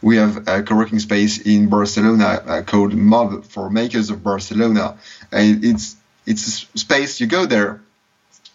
We 0.00 0.16
have 0.16 0.48
a 0.48 0.62
co-working 0.62 1.00
space 1.00 1.38
in 1.38 1.68
barcelona 1.68 2.42
uh, 2.46 2.62
called 2.62 2.94
mob 2.94 3.44
for 3.44 3.68
makers 3.68 4.08
of 4.08 4.24
barcelona. 4.24 4.96
And 5.30 5.62
it's 5.62 5.96
it's 6.24 6.64
a 6.74 6.78
space 6.78 7.20
you 7.20 7.26
go 7.26 7.44
there 7.44 7.80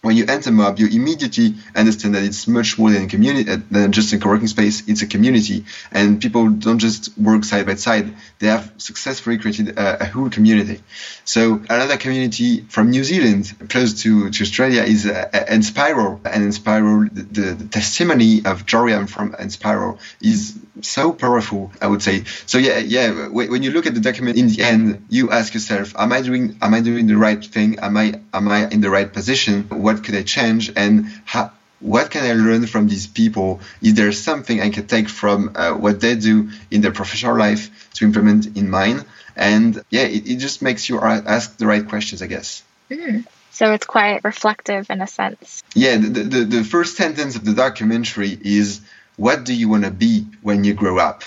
when 0.04 0.18
you 0.18 0.26
enter 0.28 0.52
Mob, 0.52 0.80
you 0.80 0.88
immediately 0.88 1.56
understand 1.74 2.14
that 2.16 2.24
it's 2.24 2.46
much 2.46 2.78
more 2.78 2.92
than 2.92 3.06
a 3.06 3.08
community, 3.08 3.50
uh, 3.50 3.58
than 3.72 3.94
just 3.94 4.12
a 4.12 4.20
co-working 4.20 4.48
space. 4.48 4.84
It's 4.86 5.02
a 5.02 5.08
community, 5.08 5.64
and 5.94 6.22
people 6.22 6.50
don't 6.50 6.80
just 6.80 7.18
work 7.18 7.46
side 7.46 7.66
by 7.66 7.76
side. 7.76 8.14
They 8.40 8.48
have 8.48 8.74
successfully 8.78 9.38
created 9.38 9.80
a, 9.80 10.04
a 10.04 10.06
whole 10.06 10.30
community. 10.30 10.84
So 11.24 11.62
another 11.70 11.96
community 11.96 12.62
from 12.68 12.90
New 12.90 13.06
Zealand, 13.06 13.70
close 13.70 14.02
to, 14.04 14.30
to 14.30 14.44
Australia, 14.44 14.84
is 14.84 15.06
uh, 15.06 15.30
Enspiral. 15.32 16.20
And 16.26 16.52
Enspiral, 16.52 17.10
the, 17.14 17.22
the, 17.22 17.54
the 17.54 17.68
testimony 17.70 18.40
of 18.40 18.66
Joriam 18.66 19.10
from 19.10 19.32
Enspiral 19.32 20.00
is 20.22 20.60
so 20.82 21.14
powerful, 21.14 21.72
I 21.82 21.88
would 21.88 22.02
say. 22.02 22.26
So 22.46 22.58
yeah, 22.58 22.80
yeah. 22.80 23.30
When 23.30 23.64
you 23.64 23.72
look 23.72 23.86
at 23.86 23.94
the 23.94 24.02
document, 24.02 24.38
in 24.38 24.50
the 24.50 24.64
end, 24.64 25.06
you 25.10 25.32
ask 25.32 25.54
yourself, 25.54 25.94
"Am 25.98 26.12
I 26.12 26.22
doing? 26.22 26.58
Am 26.62 26.74
I 26.74 26.82
doing 26.82 27.08
the 27.08 27.16
right 27.16 27.44
thing? 27.44 27.80
Am 27.80 27.96
I? 27.96 28.20
Am 28.34 28.50
I 28.50 28.68
in 28.68 28.82
the 28.82 28.90
right 28.90 29.12
position? 29.12 29.64
What 29.70 29.93
could 30.02 30.16
I 30.16 30.24
change? 30.24 30.72
And 30.76 31.08
how?" 31.26 31.52
What 31.84 32.12
can 32.12 32.24
I 32.24 32.32
learn 32.32 32.66
from 32.66 32.88
these 32.88 33.08
people? 33.08 33.60
Is 33.82 33.96
there 33.96 34.14
something 34.14 34.62
I 34.62 34.70
can 34.70 34.88
take 34.88 35.10
from 35.10 35.52
uh, 35.54 35.74
what 35.74 36.00
they 36.00 36.16
do 36.16 36.50
in 36.72 36.80
their 36.80 36.94
professional 36.94 37.38
life 37.38 37.92
to 37.96 38.06
implement 38.06 38.56
in 38.56 38.70
mine? 38.70 39.04
And 39.36 39.84
yeah, 39.90 40.04
it, 40.04 40.26
it 40.26 40.38
just 40.38 40.62
makes 40.62 40.88
you 40.88 41.02
ask 41.02 41.58
the 41.58 41.68
right 41.68 41.86
questions, 41.86 42.22
I 42.22 42.28
guess. 42.28 42.64
Mm. 42.90 43.26
So 43.52 43.74
it's 43.74 43.86
quite 43.86 44.24
reflective 44.24 44.90
in 44.90 45.02
a 45.02 45.08
sense. 45.08 45.62
Yeah, 45.76 45.98
the, 45.98 46.24
the, 46.24 46.44
the 46.46 46.64
first 46.64 46.96
sentence 46.96 47.36
of 47.36 47.44
the 47.44 47.54
documentary 47.54 48.32
is 48.42 48.80
what 49.18 49.44
do 49.44 49.54
you 49.54 49.68
want 49.68 49.84
to 49.84 49.92
be 49.92 50.26
when 50.42 50.64
you 50.64 50.74
grow 50.74 50.98
up? 51.00 51.24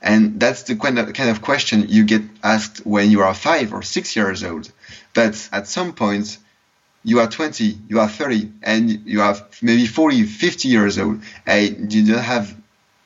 And 0.00 0.38
that's 0.38 0.62
the 0.62 0.76
kind 0.76 1.00
of, 1.00 1.12
kind 1.14 1.30
of 1.30 1.42
question 1.42 1.86
you 1.88 2.04
get 2.04 2.22
asked 2.44 2.86
when 2.86 3.10
you 3.10 3.22
are 3.22 3.34
five 3.34 3.72
or 3.72 3.82
six 3.82 4.14
years 4.14 4.44
old. 4.44 4.70
But 5.14 5.48
at 5.52 5.66
some 5.66 5.94
point, 5.94 6.38
you 7.06 7.20
are 7.20 7.28
20, 7.28 7.78
you 7.88 8.00
are 8.00 8.08
30, 8.08 8.50
and 8.64 8.90
you 9.06 9.22
are 9.22 9.36
maybe 9.62 9.86
40, 9.86 10.24
50 10.24 10.68
years 10.68 10.98
old, 10.98 11.22
and 11.46 11.94
you 11.94 12.04
don't 12.04 12.22
have, 12.22 12.52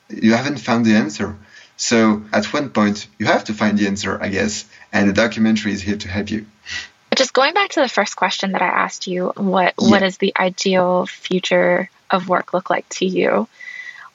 you 0.09 0.33
haven't 0.33 0.57
found 0.57 0.87
the 0.87 0.95
answer. 0.95 1.37
So 1.77 2.23
at 2.33 2.51
one 2.51 2.71
point, 2.71 3.07
you 3.19 3.27
have 3.27 3.43
to 3.45 3.53
find 3.53 3.77
the 3.77 3.85
answer, 3.85 4.19
I 4.19 4.29
guess, 4.29 4.65
and 4.91 5.07
the 5.07 5.13
documentary 5.13 5.73
is 5.73 5.83
here 5.83 5.97
to 5.97 6.07
help 6.07 6.31
you. 6.31 6.47
Just 7.15 7.33
going 7.33 7.53
back 7.53 7.69
to 7.71 7.81
the 7.81 7.87
first 7.87 8.15
question 8.15 8.53
that 8.53 8.63
I 8.63 8.67
asked 8.67 9.05
you, 9.05 9.33
what 9.35 9.75
yeah. 9.79 9.89
what 9.89 9.99
does 9.99 10.17
the 10.17 10.33
ideal 10.35 11.05
future 11.05 11.89
of 12.09 12.27
work 12.27 12.53
look 12.53 12.71
like 12.71 12.89
to 12.97 13.05
you? 13.05 13.47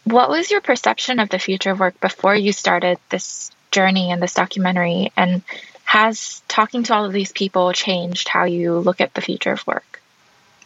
What 0.02 0.30
was 0.30 0.50
your 0.50 0.60
perception 0.60 1.20
of 1.20 1.28
the 1.28 1.38
future 1.38 1.70
of 1.70 1.78
work 1.78 2.00
before 2.00 2.34
you 2.34 2.52
started 2.52 2.98
this 3.08 3.52
journey 3.70 4.10
and 4.10 4.20
this 4.20 4.34
documentary? 4.34 5.12
And 5.16 5.42
has 5.86 6.42
talking 6.48 6.82
to 6.84 6.94
all 6.94 7.04
of 7.04 7.12
these 7.12 7.32
people 7.32 7.72
changed 7.72 8.28
how 8.28 8.44
you 8.44 8.78
look 8.78 9.00
at 9.00 9.14
the 9.14 9.20
future 9.20 9.52
of 9.52 9.66
work? 9.66 10.02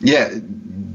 Yeah, 0.02 0.34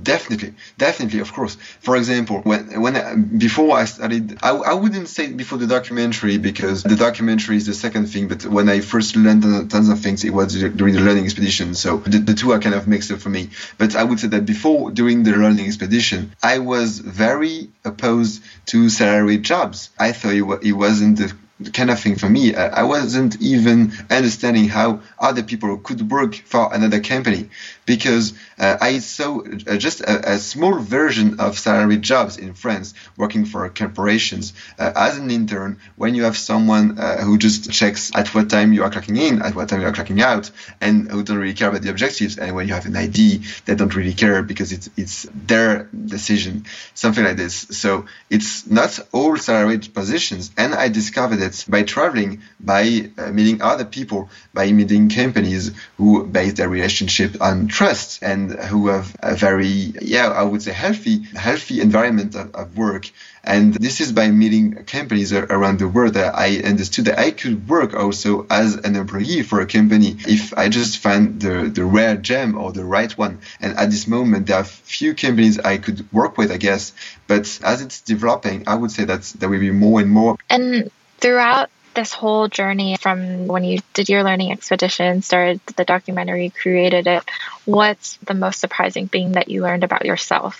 definitely, 0.01 0.55
definitely, 0.79 1.19
of 1.19 1.31
course. 1.31 1.55
For 1.81 1.95
example, 1.95 2.41
when 2.41 2.81
when 2.81 2.95
I, 2.95 3.15
before 3.15 3.77
I 3.77 3.85
studied, 3.85 4.39
I, 4.41 4.49
I 4.49 4.73
wouldn't 4.73 5.07
say 5.09 5.31
before 5.31 5.59
the 5.59 5.67
documentary 5.67 6.39
because 6.39 6.81
the 6.81 6.95
documentary 6.95 7.57
is 7.57 7.67
the 7.67 7.75
second 7.75 8.07
thing. 8.07 8.27
But 8.27 8.47
when 8.47 8.67
I 8.67 8.79
first 8.79 9.15
learned 9.15 9.69
tons 9.69 9.89
of 9.89 9.99
things, 9.99 10.23
it 10.23 10.31
was 10.31 10.55
during 10.55 10.95
the 10.95 11.01
learning 11.01 11.25
expedition. 11.25 11.75
So 11.75 11.97
the, 11.97 12.17
the 12.17 12.33
two 12.33 12.51
are 12.51 12.59
kind 12.59 12.73
of 12.73 12.87
mixed 12.87 13.11
up 13.11 13.19
for 13.19 13.29
me. 13.29 13.49
But 13.77 13.95
I 13.95 14.03
would 14.03 14.19
say 14.19 14.27
that 14.29 14.47
before 14.47 14.89
during 14.89 15.21
the 15.21 15.33
learning 15.33 15.67
expedition, 15.67 16.35
I 16.41 16.57
was 16.59 16.97
very 16.97 17.69
opposed 17.83 18.41
to 18.67 18.89
salary 18.89 19.37
jobs. 19.37 19.91
I 19.99 20.13
thought 20.13 20.33
it, 20.33 20.67
it 20.67 20.73
wasn't 20.73 21.19
the 21.19 21.31
kind 21.73 21.89
of 21.89 21.99
thing 21.99 22.15
for 22.15 22.29
me. 22.29 22.53
I 22.55 22.83
wasn't 22.83 23.41
even 23.41 23.93
understanding 24.09 24.67
how 24.67 25.01
other 25.19 25.43
people 25.43 25.77
could 25.77 26.11
work 26.11 26.35
for 26.35 26.73
another 26.73 26.99
company 26.99 27.49
because 27.85 28.33
uh, 28.57 28.77
I 28.81 28.99
saw 28.99 29.41
uh, 29.41 29.77
just 29.77 30.01
a, 30.01 30.33
a, 30.33 30.37
small 30.37 30.79
version 30.79 31.39
of 31.39 31.57
salary 31.59 31.97
jobs 31.97 32.37
in 32.37 32.53
France 32.53 32.93
working 33.17 33.45
for 33.45 33.69
corporations 33.69 34.53
uh, 34.79 34.91
as 34.95 35.17
an 35.17 35.29
intern 35.29 35.79
when 35.95 36.15
you 36.15 36.23
have 36.23 36.37
someone 36.37 36.97
uh, 36.97 37.17
who 37.17 37.37
just 37.37 37.71
checks 37.71 38.11
at 38.15 38.33
what 38.33 38.49
time 38.49 38.73
you 38.73 38.83
are 38.83 38.89
clocking 38.89 39.17
in, 39.17 39.41
at 39.41 39.55
what 39.55 39.69
time 39.69 39.81
you 39.81 39.87
are 39.87 39.91
clocking 39.91 40.21
out, 40.21 40.49
and 40.81 41.11
who 41.11 41.23
don't 41.23 41.37
really 41.37 41.53
care 41.53 41.69
about 41.69 41.81
the 41.81 41.89
objectives. 41.89 42.37
And 42.37 42.55
when 42.55 42.67
you 42.67 42.73
have 42.73 42.85
an 42.85 42.95
ID, 42.95 43.43
they 43.65 43.75
don't 43.75 43.95
really 43.95 44.13
care 44.13 44.41
because 44.41 44.71
it's 44.71 44.89
it's 44.97 45.27
their 45.33 45.83
decision, 45.93 46.65
something 46.93 47.23
like 47.23 47.37
this. 47.37 47.55
So 47.71 48.05
it's 48.29 48.67
not 48.67 48.99
all 49.11 49.37
salaried 49.37 49.93
positions, 49.93 50.51
and 50.57 50.73
I 50.73 50.89
discovered 50.89 51.41
it 51.41 51.65
by 51.67 51.83
traveling, 51.83 52.41
by 52.59 53.11
uh, 53.17 53.31
meeting 53.31 53.61
other 53.61 53.85
people, 53.85 54.29
by 54.53 54.71
meeting 54.71 55.09
companies 55.09 55.71
who 55.97 56.25
base 56.25 56.53
their 56.53 56.69
relationship 56.69 57.41
on 57.41 57.67
trust 57.75 58.23
and 58.23 58.51
who 58.51 58.87
have 58.87 59.13
a 59.21 59.35
very, 59.35 59.93
yeah, 60.01 60.29
I 60.29 60.43
would 60.43 60.61
say 60.61 60.71
healthy, 60.71 61.23
healthy 61.35 61.81
environment 61.81 62.33
of, 62.33 62.55
of 62.55 62.77
work. 62.77 63.11
And 63.43 63.73
this 63.73 63.99
is 63.99 64.13
by 64.13 64.29
meeting 64.29 64.85
companies 64.85 65.33
around 65.33 65.79
the 65.79 65.89
world 65.89 66.13
that 66.13 66.35
I 66.35 66.61
understood 66.71 67.05
that 67.05 67.19
I 67.19 67.31
could 67.31 67.67
work 67.67 67.93
also 67.93 68.47
as 68.49 68.75
an 68.75 68.95
employee 68.95 69.43
for 69.43 69.59
a 69.59 69.65
company 69.65 70.15
if 70.25 70.53
I 70.57 70.69
just 70.69 70.99
find 70.99 71.41
the, 71.41 71.69
the 71.69 71.83
rare 71.83 72.15
gem 72.15 72.57
or 72.57 72.71
the 72.71 72.85
right 72.85 73.11
one. 73.17 73.39
And 73.59 73.77
at 73.77 73.91
this 73.91 74.07
moment, 74.07 74.47
there 74.47 74.59
are 74.59 74.63
few 74.63 75.13
companies 75.13 75.59
I 75.59 75.77
could 75.77 75.99
work 76.13 76.37
with, 76.37 76.51
I 76.53 76.57
guess. 76.57 76.93
But 77.27 77.59
as 77.61 77.81
it's 77.81 77.99
developing, 77.99 78.63
I 78.67 78.75
would 78.75 78.91
say 78.91 79.03
that 79.03 79.23
there 79.37 79.49
will 79.49 79.59
be 79.59 79.71
more 79.71 79.99
and 79.99 80.09
more. 80.09 80.37
And 80.49 80.91
throughout 81.17 81.69
this 81.95 82.13
whole 82.13 82.47
journey 82.47 82.97
from 82.97 83.47
when 83.47 83.63
you 83.63 83.79
did 83.93 84.09
your 84.09 84.23
learning 84.23 84.51
expedition, 84.51 85.21
started 85.21 85.59
the 85.77 85.85
documentary, 85.85 86.49
created 86.49 87.07
it, 87.07 87.23
what's 87.65 88.17
the 88.17 88.33
most 88.33 88.59
surprising 88.59 89.07
thing 89.07 89.33
that 89.33 89.49
you 89.49 89.61
learned 89.61 89.83
about 89.83 90.05
yourself? 90.05 90.59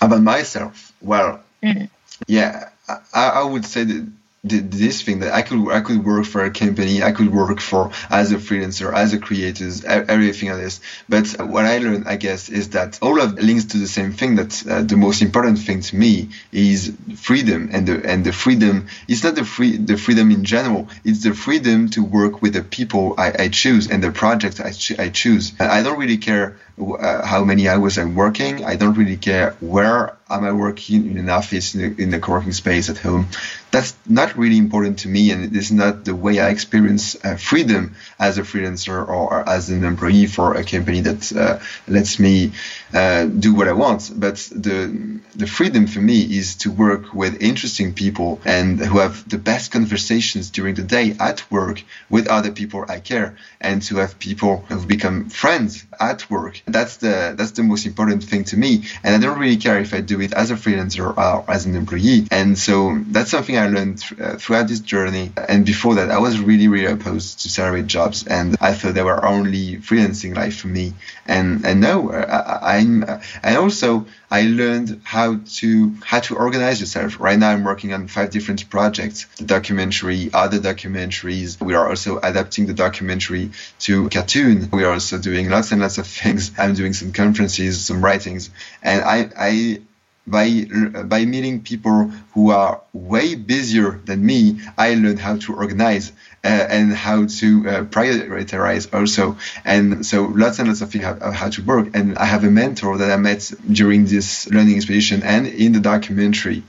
About 0.00 0.22
myself? 0.22 0.92
Well, 1.00 1.42
Mm. 1.62 1.90
Yeah, 2.26 2.70
I, 2.88 2.98
I 3.14 3.42
would 3.44 3.64
say 3.64 3.84
that 3.84 4.12
this 4.44 5.02
thing 5.02 5.20
that 5.20 5.32
I 5.32 5.42
could 5.42 5.70
I 5.70 5.80
could 5.80 6.04
work 6.04 6.24
for 6.26 6.44
a 6.44 6.50
company, 6.50 7.00
I 7.00 7.12
could 7.12 7.32
work 7.32 7.60
for 7.60 7.92
as 8.10 8.32
a 8.32 8.38
freelancer, 8.38 8.92
as 8.92 9.12
a 9.12 9.18
creator, 9.18 9.70
everything 9.86 10.48
like 10.50 10.58
this. 10.58 10.80
But 11.08 11.28
what 11.46 11.64
I 11.64 11.78
learned, 11.78 12.08
I 12.08 12.16
guess, 12.16 12.48
is 12.48 12.70
that 12.70 12.98
all 13.00 13.20
of 13.20 13.38
links 13.38 13.66
to 13.66 13.78
the 13.78 13.86
same 13.86 14.12
thing. 14.12 14.34
That 14.34 14.66
uh, 14.68 14.82
the 14.82 14.96
most 14.96 15.22
important 15.22 15.60
thing 15.60 15.80
to 15.82 15.96
me 15.96 16.30
is 16.50 16.92
freedom, 17.16 17.70
and 17.72 17.86
the 17.86 18.04
and 18.04 18.24
the 18.24 18.32
freedom 18.32 18.88
is 19.06 19.22
not 19.22 19.36
the 19.36 19.44
free 19.44 19.76
the 19.76 19.96
freedom 19.96 20.32
in 20.32 20.44
general. 20.44 20.88
It's 21.04 21.22
the 21.22 21.34
freedom 21.34 21.88
to 21.90 22.02
work 22.02 22.42
with 22.42 22.54
the 22.54 22.62
people 22.62 23.14
I, 23.18 23.32
I 23.44 23.48
choose 23.48 23.88
and 23.88 24.02
the 24.02 24.10
projects 24.10 24.58
I, 24.58 24.72
ch- 24.72 24.98
I 24.98 25.10
choose. 25.10 25.52
I 25.60 25.84
don't 25.84 25.98
really 25.98 26.16
care 26.16 26.58
uh, 26.94 27.24
how 27.26 27.44
many 27.44 27.68
hours 27.68 27.98
I'm 27.98 28.14
working. 28.14 28.64
I 28.64 28.76
don't 28.76 28.94
really 28.94 29.16
care 29.16 29.56
where 29.60 30.16
am 30.32 30.44
I 30.44 30.52
working 30.52 31.10
in 31.10 31.18
an 31.18 31.30
office, 31.30 31.74
in 31.74 31.80
a, 31.80 32.02
in 32.02 32.20
co-working 32.20 32.52
space 32.52 32.88
at 32.88 32.98
home. 32.98 33.28
That's 33.70 33.94
not 34.06 34.36
really 34.36 34.58
important 34.58 35.00
to 35.00 35.08
me, 35.08 35.30
and 35.30 35.44
it 35.44 35.56
is 35.56 35.70
not 35.72 36.04
the 36.04 36.14
way 36.14 36.40
I 36.40 36.50
experience 36.50 37.16
uh, 37.24 37.36
freedom 37.36 37.94
as 38.18 38.38
a 38.38 38.42
freelancer 38.42 39.06
or 39.08 39.48
as 39.48 39.70
an 39.70 39.84
employee 39.84 40.26
for 40.26 40.54
a 40.54 40.64
company 40.64 41.00
that 41.02 41.32
uh, 41.32 41.58
lets 41.88 42.18
me 42.18 42.52
uh, 42.92 43.24
do 43.24 43.54
what 43.54 43.68
I 43.68 43.72
want. 43.72 44.10
But 44.14 44.36
the 44.54 45.20
the 45.34 45.46
freedom 45.46 45.86
for 45.86 46.00
me 46.00 46.20
is 46.20 46.56
to 46.56 46.70
work 46.70 47.14
with 47.14 47.42
interesting 47.42 47.94
people 47.94 48.40
and 48.44 48.78
who 48.78 48.98
have 48.98 49.26
the 49.28 49.38
best 49.38 49.72
conversations 49.72 50.50
during 50.50 50.74
the 50.74 50.82
day 50.82 51.16
at 51.18 51.50
work 51.50 51.82
with 52.10 52.26
other 52.28 52.52
people 52.52 52.84
I 52.88 53.00
care, 53.00 53.36
and 53.60 53.80
to 53.82 53.96
have 53.96 54.18
people 54.18 54.64
who 54.68 54.84
become 54.86 55.30
friends 55.30 55.86
at 55.98 56.30
work. 56.30 56.62
That's 56.72 56.96
the 56.96 57.34
that's 57.36 57.52
the 57.52 57.62
most 57.62 57.86
important 57.86 58.24
thing 58.24 58.44
to 58.44 58.56
me, 58.56 58.84
and 59.02 59.14
I 59.14 59.18
don't 59.18 59.38
really 59.38 59.56
care 59.56 59.78
if 59.78 59.94
I 59.94 60.00
do 60.00 60.20
it 60.20 60.32
as 60.32 60.50
a 60.50 60.54
freelancer 60.54 61.16
or 61.16 61.50
as 61.50 61.66
an 61.66 61.74
employee. 61.74 62.26
And 62.30 62.58
so 62.58 62.98
that's 63.08 63.30
something 63.30 63.56
I 63.58 63.68
learned 63.68 63.98
th- 63.98 64.20
uh, 64.20 64.36
throughout 64.36 64.68
this 64.68 64.80
journey. 64.80 65.32
And 65.48 65.64
before 65.66 65.94
that, 65.96 66.10
I 66.10 66.18
was 66.18 66.38
really 66.40 66.68
really 66.68 66.90
opposed 66.92 67.40
to 67.42 67.48
salaried 67.48 67.88
jobs, 67.88 68.26
and 68.26 68.56
I 68.60 68.74
thought 68.74 68.94
they 68.94 69.02
were 69.02 69.24
only 69.24 69.76
freelancing 69.76 70.36
life 70.36 70.56
for 70.58 70.68
me. 70.68 70.94
And 71.26 71.64
and 71.64 71.80
no, 71.80 72.12
I, 72.12 72.78
I'm 72.78 73.04
and 73.42 73.56
also 73.56 74.06
I 74.30 74.42
learned 74.42 75.02
how 75.04 75.40
to 75.58 75.94
how 76.02 76.20
to 76.20 76.36
organize 76.36 76.80
yourself. 76.80 77.20
Right 77.20 77.38
now, 77.38 77.50
I'm 77.50 77.64
working 77.64 77.92
on 77.92 78.08
five 78.08 78.30
different 78.30 78.70
projects: 78.70 79.26
the 79.36 79.44
documentary, 79.44 80.30
other 80.32 80.58
documentaries. 80.58 81.60
We 81.60 81.74
are 81.74 81.88
also 81.88 82.18
adapting 82.18 82.66
the 82.66 82.72
documentary 82.74 83.50
to 83.80 84.08
cartoon. 84.08 84.70
We 84.72 84.84
are 84.84 84.92
also 84.94 85.18
doing 85.18 85.50
lots 85.50 85.70
and 85.72 85.82
lots 85.82 85.98
of 85.98 86.06
things. 86.22 86.51
I'm 86.58 86.74
doing 86.74 86.92
some 86.92 87.12
conferences, 87.12 87.84
some 87.84 88.04
writings, 88.04 88.50
and 88.82 89.02
I 89.02 89.30
I 89.36 89.82
by 90.26 90.64
by 91.04 91.24
meeting 91.24 91.62
people 91.62 92.08
who 92.34 92.50
are 92.50 92.80
way 92.92 93.34
busier 93.34 94.00
than 94.04 94.24
me, 94.24 94.60
I 94.78 94.94
learned 94.94 95.18
how 95.18 95.36
to 95.38 95.54
organize 95.54 96.12
uh, 96.44 96.48
and 96.48 96.92
how 96.92 97.26
to 97.26 97.68
uh, 97.68 97.84
prioritize 97.84 98.92
also. 98.94 99.36
And 99.64 100.06
so 100.06 100.24
lots 100.24 100.58
and 100.58 100.68
lots 100.68 100.80
of 100.80 100.90
things 100.90 101.04
how, 101.04 101.48
to 101.48 101.62
work. 101.62 101.88
And 101.94 102.16
I 102.18 102.24
have 102.24 102.44
a 102.44 102.50
mentor 102.50 102.98
that 102.98 103.10
I 103.10 103.16
met 103.16 103.50
during 103.70 104.04
this 104.04 104.48
learning 104.48 104.76
expedition 104.76 105.22
and 105.22 105.46
in 105.46 105.72
the 105.72 105.80
documentary. 105.80 106.62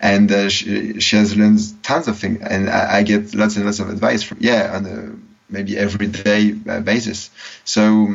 And 0.00 0.30
uh, 0.30 0.48
she, 0.48 1.00
she 1.00 1.16
has 1.16 1.36
learned 1.36 1.60
tons 1.82 2.08
of 2.08 2.18
things, 2.18 2.40
and 2.40 2.70
I, 2.70 2.98
I, 2.98 3.02
get 3.02 3.34
lots 3.34 3.56
and 3.56 3.66
lots 3.66 3.80
of 3.80 3.90
advice 3.90 4.22
from 4.22 4.38
yeah 4.40 4.72
on 4.74 4.86
a 4.86 5.52
maybe 5.52 5.76
everyday 5.76 6.54
uh, 6.66 6.80
basis. 6.80 7.28
So 7.64 8.14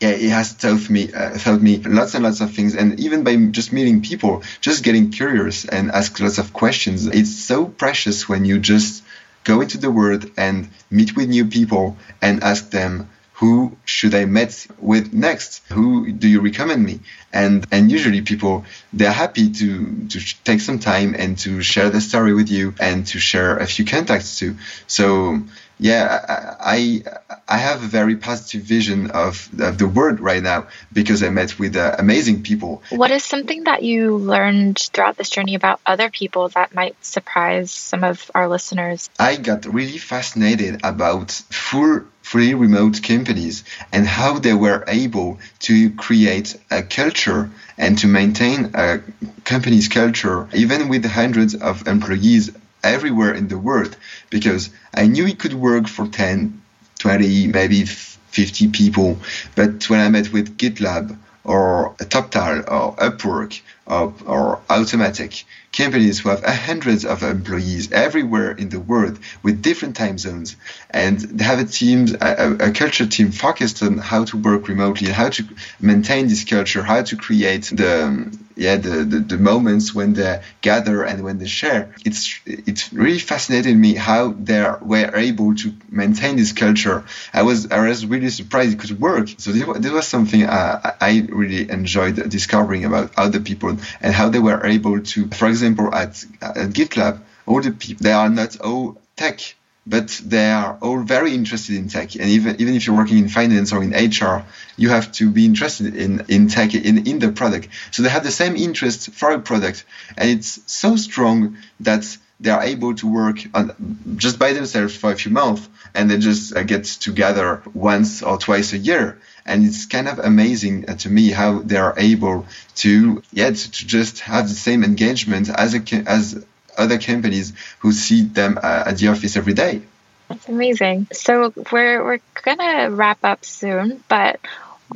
yeah, 0.00 0.10
it 0.10 0.30
has 0.30 0.54
taught 0.54 0.88
me 0.88 1.12
uh, 1.12 1.36
taught 1.38 1.60
me 1.60 1.78
lots 1.78 2.14
and 2.14 2.24
lots 2.24 2.40
of 2.40 2.52
things, 2.52 2.74
and 2.74 3.00
even 3.00 3.24
by 3.24 3.36
just 3.36 3.72
meeting 3.72 4.02
people, 4.02 4.42
just 4.60 4.84
getting 4.84 5.10
curious 5.10 5.64
and 5.64 5.90
ask 5.90 6.18
lots 6.20 6.38
of 6.38 6.52
questions. 6.52 7.06
It's 7.06 7.34
so 7.34 7.64
precious 7.66 8.28
when 8.28 8.44
you 8.44 8.58
just 8.58 9.02
go 9.44 9.60
into 9.60 9.78
the 9.78 9.90
world 9.90 10.30
and 10.36 10.68
meet 10.90 11.16
with 11.16 11.28
new 11.28 11.46
people 11.46 11.96
and 12.22 12.44
ask 12.44 12.70
them 12.70 13.08
who 13.38 13.76
should 13.84 14.16
I 14.16 14.24
meet 14.24 14.66
with 14.78 15.12
next? 15.12 15.62
Who 15.68 16.10
do 16.10 16.26
you 16.26 16.40
recommend 16.40 16.84
me? 16.84 16.98
And 17.32 17.64
and 17.70 17.90
usually 17.90 18.22
people 18.22 18.64
they're 18.92 19.12
happy 19.12 19.50
to 19.50 20.06
to 20.08 20.18
take 20.42 20.60
some 20.60 20.80
time 20.80 21.14
and 21.16 21.38
to 21.38 21.62
share 21.62 21.88
the 21.90 22.00
story 22.00 22.34
with 22.34 22.50
you 22.50 22.74
and 22.80 23.06
to 23.08 23.20
share 23.20 23.56
a 23.56 23.66
few 23.66 23.84
contacts 23.84 24.40
too. 24.40 24.56
So 24.88 25.42
yeah, 25.78 26.56
I 26.60 27.02
I 27.48 27.58
have 27.58 27.82
a 27.82 27.86
very 27.86 28.16
positive 28.16 28.62
vision 28.62 29.10
of, 29.10 29.48
the 29.52 29.86
world 29.86 30.20
right 30.20 30.42
now 30.42 30.66
because 30.92 31.22
I 31.22 31.30
met 31.30 31.58
with 31.58 31.76
uh, 31.76 31.96
amazing 31.98 32.42
people. 32.42 32.82
What 32.90 33.10
is 33.10 33.24
something 33.24 33.64
that 33.64 33.82
you 33.82 34.16
learned 34.16 34.78
throughout 34.78 35.16
this 35.16 35.30
journey 35.30 35.54
about 35.54 35.80
other 35.86 36.10
people 36.10 36.48
that 36.50 36.74
might 36.74 37.02
surprise 37.04 37.70
some 37.70 38.04
of 38.04 38.30
our 38.34 38.48
listeners? 38.48 39.08
I 39.18 39.36
got 39.36 39.66
really 39.66 39.98
fascinated 39.98 40.80
about 40.84 41.30
full 41.30 42.02
free 42.22 42.52
remote 42.52 43.02
companies 43.02 43.64
and 43.90 44.06
how 44.06 44.38
they 44.38 44.52
were 44.52 44.84
able 44.86 45.38
to 45.60 45.90
create 45.92 46.56
a 46.70 46.82
culture 46.82 47.50
and 47.78 47.96
to 47.98 48.06
maintain 48.06 48.70
a 48.74 49.00
company's 49.44 49.88
culture 49.88 50.46
even 50.52 50.88
with 50.88 51.06
hundreds 51.06 51.54
of 51.54 51.88
employees 51.88 52.50
everywhere 52.82 53.34
in 53.34 53.48
the 53.48 53.58
world 53.58 53.96
because 54.30 54.70
I 54.94 55.06
knew 55.06 55.26
it 55.26 55.38
could 55.38 55.54
work 55.54 55.88
for 55.88 56.06
10, 56.06 56.60
20, 56.98 57.46
maybe 57.48 57.84
50 57.84 58.68
people. 58.68 59.18
But 59.54 59.88
when 59.88 60.00
I 60.00 60.08
met 60.08 60.32
with 60.32 60.56
GitLab 60.58 61.16
or 61.44 61.94
TopTal 61.98 62.70
or 62.70 62.96
Upwork 62.96 63.60
or, 63.86 64.14
or 64.26 64.60
Automattic, 64.68 65.44
companies 65.72 66.20
who 66.20 66.28
have 66.28 66.44
hundreds 66.44 67.04
of 67.04 67.22
employees 67.22 67.90
everywhere 67.92 68.52
in 68.52 68.68
the 68.68 68.80
world 68.80 69.18
with 69.42 69.62
different 69.62 69.96
time 69.96 70.18
zones, 70.18 70.56
and 70.90 71.18
they 71.18 71.44
have 71.44 71.58
a 71.58 71.64
team, 71.64 72.06
a, 72.20 72.68
a, 72.68 72.70
culture 72.72 73.06
team 73.06 73.30
focused 73.32 73.82
on 73.82 73.98
how 73.98 74.24
to 74.24 74.36
work 74.36 74.68
remotely 74.68 75.08
how 75.08 75.28
to 75.28 75.44
maintain 75.80 76.28
this 76.28 76.44
culture, 76.44 76.82
how 76.82 77.02
to 77.02 77.16
create 77.16 77.64
the 77.64 78.38
yeah 78.58 78.76
the, 78.76 79.04
the, 79.04 79.18
the 79.20 79.38
moments 79.38 79.94
when 79.94 80.14
they 80.14 80.42
gather 80.60 81.04
and 81.04 81.22
when 81.24 81.38
they 81.38 81.46
share. 81.46 81.94
It's 82.04 82.40
it's 82.44 82.92
really 82.92 83.18
fascinated 83.18 83.76
me 83.76 83.94
how 83.94 84.32
they 84.32 84.62
were 84.80 85.16
able 85.16 85.54
to 85.56 85.72
maintain 85.88 86.36
this 86.36 86.52
culture. 86.52 87.04
I 87.32 87.42
was 87.42 87.70
I 87.70 87.86
was 87.88 88.04
really 88.04 88.30
surprised 88.30 88.72
it 88.74 88.80
could 88.80 89.00
work. 89.00 89.28
So 89.38 89.52
this, 89.52 89.64
this 89.78 89.92
was 89.92 90.06
something 90.06 90.44
uh, 90.44 90.80
I, 90.84 90.92
I 91.00 91.26
really 91.28 91.70
enjoyed 91.70 92.16
discovering 92.28 92.84
about 92.84 93.12
other 93.16 93.40
people 93.40 93.76
and 94.00 94.14
how 94.14 94.28
they 94.28 94.40
were 94.40 94.64
able 94.66 95.00
to, 95.00 95.28
for 95.28 95.48
example, 95.48 95.94
at, 95.94 96.24
at 96.42 96.70
GitLab, 96.70 97.20
all 97.46 97.60
the 97.60 97.72
people 97.72 98.02
they 98.04 98.12
are 98.12 98.28
not 98.28 98.60
all 98.60 99.00
tech 99.16 99.54
but 99.88 100.20
they 100.24 100.50
are 100.50 100.76
all 100.82 101.00
very 101.00 101.34
interested 101.34 101.76
in 101.76 101.88
tech. 101.88 102.14
And 102.14 102.28
even 102.28 102.60
even 102.60 102.74
if 102.74 102.86
you're 102.86 102.96
working 102.96 103.18
in 103.18 103.28
finance 103.28 103.72
or 103.72 103.82
in 103.82 103.92
HR, 103.92 104.44
you 104.76 104.90
have 104.90 105.10
to 105.12 105.30
be 105.30 105.46
interested 105.46 105.96
in 105.96 106.26
in 106.28 106.48
tech 106.48 106.74
in 106.74 107.06
in 107.06 107.18
the 107.18 107.32
product. 107.32 107.68
So 107.90 108.02
they 108.02 108.10
have 108.10 108.24
the 108.24 108.30
same 108.30 108.54
interest 108.56 109.10
for 109.12 109.30
a 109.30 109.38
product, 109.38 109.84
and 110.16 110.28
it's 110.28 110.60
so 110.66 110.96
strong 110.96 111.56
that 111.80 112.04
they 112.40 112.50
are 112.50 112.62
able 112.62 112.94
to 112.94 113.06
work 113.10 113.38
on 113.54 114.14
just 114.16 114.38
by 114.38 114.52
themselves 114.52 114.94
for 114.94 115.10
a 115.10 115.16
few 115.16 115.32
months, 115.32 115.68
and 115.94 116.10
they 116.10 116.18
just 116.18 116.54
uh, 116.54 116.62
get 116.62 116.84
together 116.84 117.62
once 117.74 118.22
or 118.22 118.38
twice 118.38 118.72
a 118.74 118.78
year. 118.78 119.18
And 119.44 119.64
it's 119.64 119.86
kind 119.86 120.06
of 120.06 120.18
amazing 120.18 120.88
uh, 120.88 120.96
to 120.96 121.08
me 121.08 121.30
how 121.30 121.60
they 121.60 121.78
are 121.78 121.94
able 121.96 122.46
to, 122.76 123.22
yeah, 123.32 123.50
to, 123.50 123.70
just 123.70 124.20
have 124.20 124.48
the 124.48 124.54
same 124.54 124.84
engagement 124.84 125.48
as 125.48 125.74
a 125.74 125.80
as 126.06 126.44
other 126.78 126.98
companies 126.98 127.52
who 127.80 127.92
see 127.92 128.22
them 128.22 128.58
at 128.62 128.98
the 128.98 129.08
office 129.08 129.36
every 129.36 129.54
day. 129.54 129.82
That's 130.28 130.48
amazing. 130.48 131.08
So 131.12 131.52
we're 131.72 132.04
we're 132.04 132.20
gonna 132.42 132.90
wrap 132.90 133.24
up 133.24 133.44
soon, 133.44 134.04
but 134.08 134.40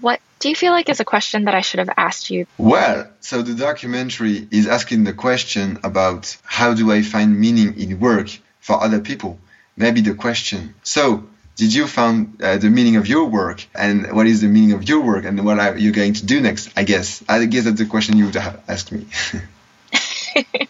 what 0.00 0.20
do 0.40 0.48
you 0.48 0.54
feel 0.54 0.72
like 0.72 0.88
is 0.88 1.00
a 1.00 1.04
question 1.04 1.44
that 1.44 1.54
I 1.54 1.60
should 1.60 1.78
have 1.78 1.90
asked 1.96 2.28
you? 2.30 2.46
Well, 2.58 3.08
so 3.20 3.42
the 3.42 3.54
documentary 3.54 4.48
is 4.50 4.66
asking 4.66 5.04
the 5.04 5.12
question 5.12 5.78
about 5.84 6.36
how 6.44 6.74
do 6.74 6.90
I 6.90 7.02
find 7.02 7.38
meaning 7.38 7.78
in 7.78 8.00
work 8.00 8.28
for 8.60 8.82
other 8.82 9.00
people? 9.00 9.38
Maybe 9.76 10.00
the 10.00 10.14
question. 10.14 10.74
So, 10.82 11.24
did 11.56 11.72
you 11.72 11.86
find 11.86 12.42
uh, 12.42 12.56
the 12.56 12.70
meaning 12.70 12.96
of 12.96 13.06
your 13.06 13.26
work 13.26 13.64
and 13.74 14.12
what 14.12 14.26
is 14.26 14.40
the 14.40 14.48
meaning 14.48 14.72
of 14.72 14.88
your 14.88 15.00
work 15.00 15.24
and 15.24 15.44
what 15.44 15.58
are 15.58 15.76
you 15.78 15.92
going 15.92 16.14
to 16.14 16.26
do 16.26 16.40
next? 16.40 16.70
I 16.76 16.84
guess. 16.84 17.22
I 17.28 17.44
guess 17.46 17.64
that's 17.64 17.78
the 17.78 17.86
question 17.86 18.16
you 18.16 18.26
would 18.26 18.34
have 18.34 18.60
asked 18.68 18.90
me. 18.92 19.06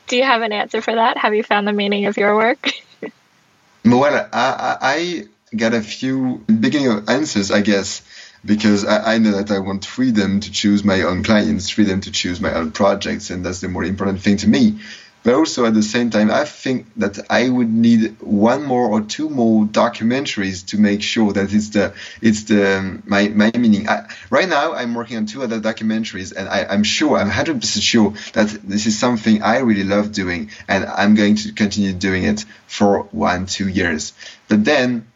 Do 0.06 0.16
you 0.16 0.24
have 0.24 0.42
an 0.42 0.52
answer 0.52 0.80
for 0.80 0.94
that? 0.94 1.18
Have 1.18 1.34
you 1.34 1.42
found 1.42 1.66
the 1.66 1.72
meaning 1.72 2.06
of 2.06 2.16
your 2.16 2.34
work? 2.36 2.72
well, 3.84 4.28
I, 4.32 4.76
I 4.80 5.56
got 5.56 5.74
a 5.74 5.80
few 5.80 6.38
beginning 6.46 6.90
of 6.90 7.08
answers, 7.08 7.50
I 7.50 7.60
guess, 7.60 8.02
because 8.44 8.84
I, 8.84 9.14
I, 9.14 9.18
know 9.18 9.32
that 9.32 9.50
I 9.50 9.58
want 9.58 9.84
freedom 9.84 10.40
to 10.40 10.50
choose 10.50 10.84
my 10.84 11.02
own 11.02 11.22
clients, 11.22 11.68
freedom 11.70 12.00
to 12.02 12.10
choose 12.10 12.40
my 12.40 12.52
own 12.54 12.72
projects, 12.72 13.30
and 13.30 13.44
that's 13.44 13.60
the 13.60 13.68
more 13.68 13.84
important 13.84 14.20
thing 14.20 14.38
to 14.38 14.48
me. 14.48 14.80
But 15.24 15.34
also 15.34 15.64
at 15.66 15.74
the 15.74 15.82
same 15.82 16.10
time, 16.10 16.30
I 16.30 16.44
think 16.44 16.86
that 16.96 17.18
I 17.30 17.48
would 17.48 17.72
need 17.72 18.20
one 18.20 18.64
more 18.64 18.88
or 18.88 19.02
two 19.02 19.30
more 19.30 19.64
documentaries 19.64 20.66
to 20.68 20.78
make 20.78 21.02
sure 21.02 21.32
that 21.32 21.52
it's 21.52 21.70
the 21.70 21.94
it's 22.20 22.44
the 22.44 22.78
um, 22.78 23.02
my 23.06 23.28
my 23.28 23.52
meaning. 23.56 23.88
I, 23.88 24.08
Right 24.30 24.48
now, 24.48 24.72
I'm 24.72 24.94
working 24.94 25.18
on 25.18 25.26
two 25.26 25.42
other 25.42 25.60
documentaries, 25.60 26.34
and 26.34 26.48
I, 26.48 26.74
am 26.74 26.84
sure, 26.84 27.18
I'm 27.18 27.30
100% 27.30 27.82
sure 27.82 28.14
that 28.32 28.48
this 28.48 28.86
is 28.86 28.98
something 28.98 29.42
I 29.42 29.58
really 29.58 29.84
love 29.84 30.12
doing, 30.12 30.50
and 30.68 30.86
I'm 30.86 31.14
going 31.14 31.36
to 31.36 31.52
continue 31.52 31.92
doing 31.92 32.24
it 32.24 32.44
for 32.66 33.02
one, 33.12 33.46
two 33.46 33.68
years. 33.68 34.14
But 34.48 34.64
then, 34.64 35.06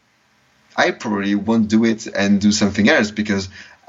I 0.76 0.90
probably 0.90 1.34
won't 1.34 1.68
do 1.68 1.84
it 1.84 2.06
and 2.06 2.40
do 2.40 2.52
something 2.52 2.88
else 2.88 3.10
because 3.10 3.48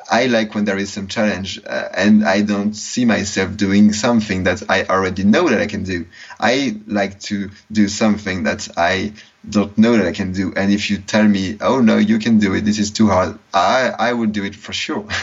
I 0.09 0.27
like 0.27 0.55
when 0.55 0.65
there 0.65 0.77
is 0.77 0.91
some 0.91 1.07
challenge 1.07 1.59
uh, 1.65 1.89
and 1.93 2.25
I 2.25 2.41
don't 2.41 2.73
see 2.73 3.05
myself 3.05 3.57
doing 3.57 3.93
something 3.93 4.43
that 4.43 4.63
I 4.69 4.85
already 4.85 5.23
know 5.23 5.49
that 5.49 5.59
I 5.59 5.67
can 5.67 5.83
do. 5.83 6.05
I 6.39 6.77
like 6.87 7.19
to 7.21 7.49
do 7.71 7.87
something 7.87 8.43
that 8.43 8.69
I 8.77 9.13
don't 9.49 9.77
know 9.77 9.97
that 9.97 10.05
I 10.05 10.13
can 10.13 10.31
do. 10.31 10.53
And 10.55 10.71
if 10.71 10.89
you 10.89 10.97
tell 10.97 11.27
me, 11.27 11.57
oh 11.61 11.81
no, 11.81 11.97
you 11.97 12.19
can 12.19 12.39
do 12.39 12.53
it, 12.53 12.61
this 12.61 12.79
is 12.79 12.91
too 12.91 13.07
hard, 13.07 13.37
I, 13.53 13.93
I 13.97 14.13
would 14.13 14.31
do 14.31 14.43
it 14.43 14.55
for 14.55 14.73
sure. 14.73 15.07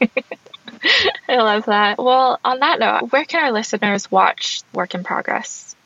I 1.28 1.36
love 1.36 1.66
that. 1.66 1.98
Well, 1.98 2.38
on 2.44 2.60
that 2.60 2.78
note, 2.78 3.12
where 3.12 3.24
can 3.24 3.44
our 3.44 3.52
listeners 3.52 4.10
watch 4.10 4.62
Work 4.72 4.94
in 4.94 5.04
Progress? 5.04 5.76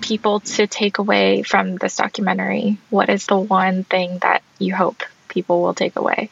people 0.00 0.40
to 0.40 0.66
take 0.66 0.98
away 0.98 1.42
from 1.42 1.76
this 1.76 1.96
documentary? 1.96 2.78
What 2.90 3.08
is 3.08 3.26
the 3.26 3.38
one 3.38 3.84
thing 3.84 4.18
that 4.18 4.42
you 4.58 4.74
hope 4.74 5.02
people 5.28 5.62
will 5.62 5.74
take 5.74 5.96
away? 5.96 6.30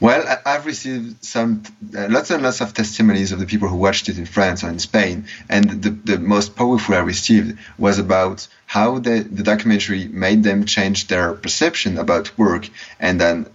Well, 0.00 0.38
I've 0.44 0.66
received 0.66 1.24
some 1.24 1.62
uh, 1.96 2.08
lots 2.10 2.30
and 2.30 2.42
lots 2.42 2.60
of 2.60 2.74
testimonies 2.74 3.32
of 3.32 3.38
the 3.38 3.46
people 3.46 3.68
who 3.68 3.76
watched 3.76 4.08
it 4.08 4.18
in 4.18 4.26
France 4.26 4.64
or 4.64 4.68
in 4.68 4.78
Spain, 4.78 5.28
and 5.48 5.82
the, 5.82 5.90
the 5.90 6.18
most 6.18 6.56
powerful 6.56 6.96
I 6.96 6.98
received 6.98 7.58
was 7.78 7.98
about 7.98 8.46
how 8.66 8.98
the, 8.98 9.20
the 9.20 9.44
documentary 9.44 10.08
made 10.08 10.42
them 10.42 10.66
change 10.66 11.06
their 11.06 11.32
perception 11.32 11.96
about 11.96 12.36
work, 12.36 12.68
and 12.98 13.20
then 13.20 13.46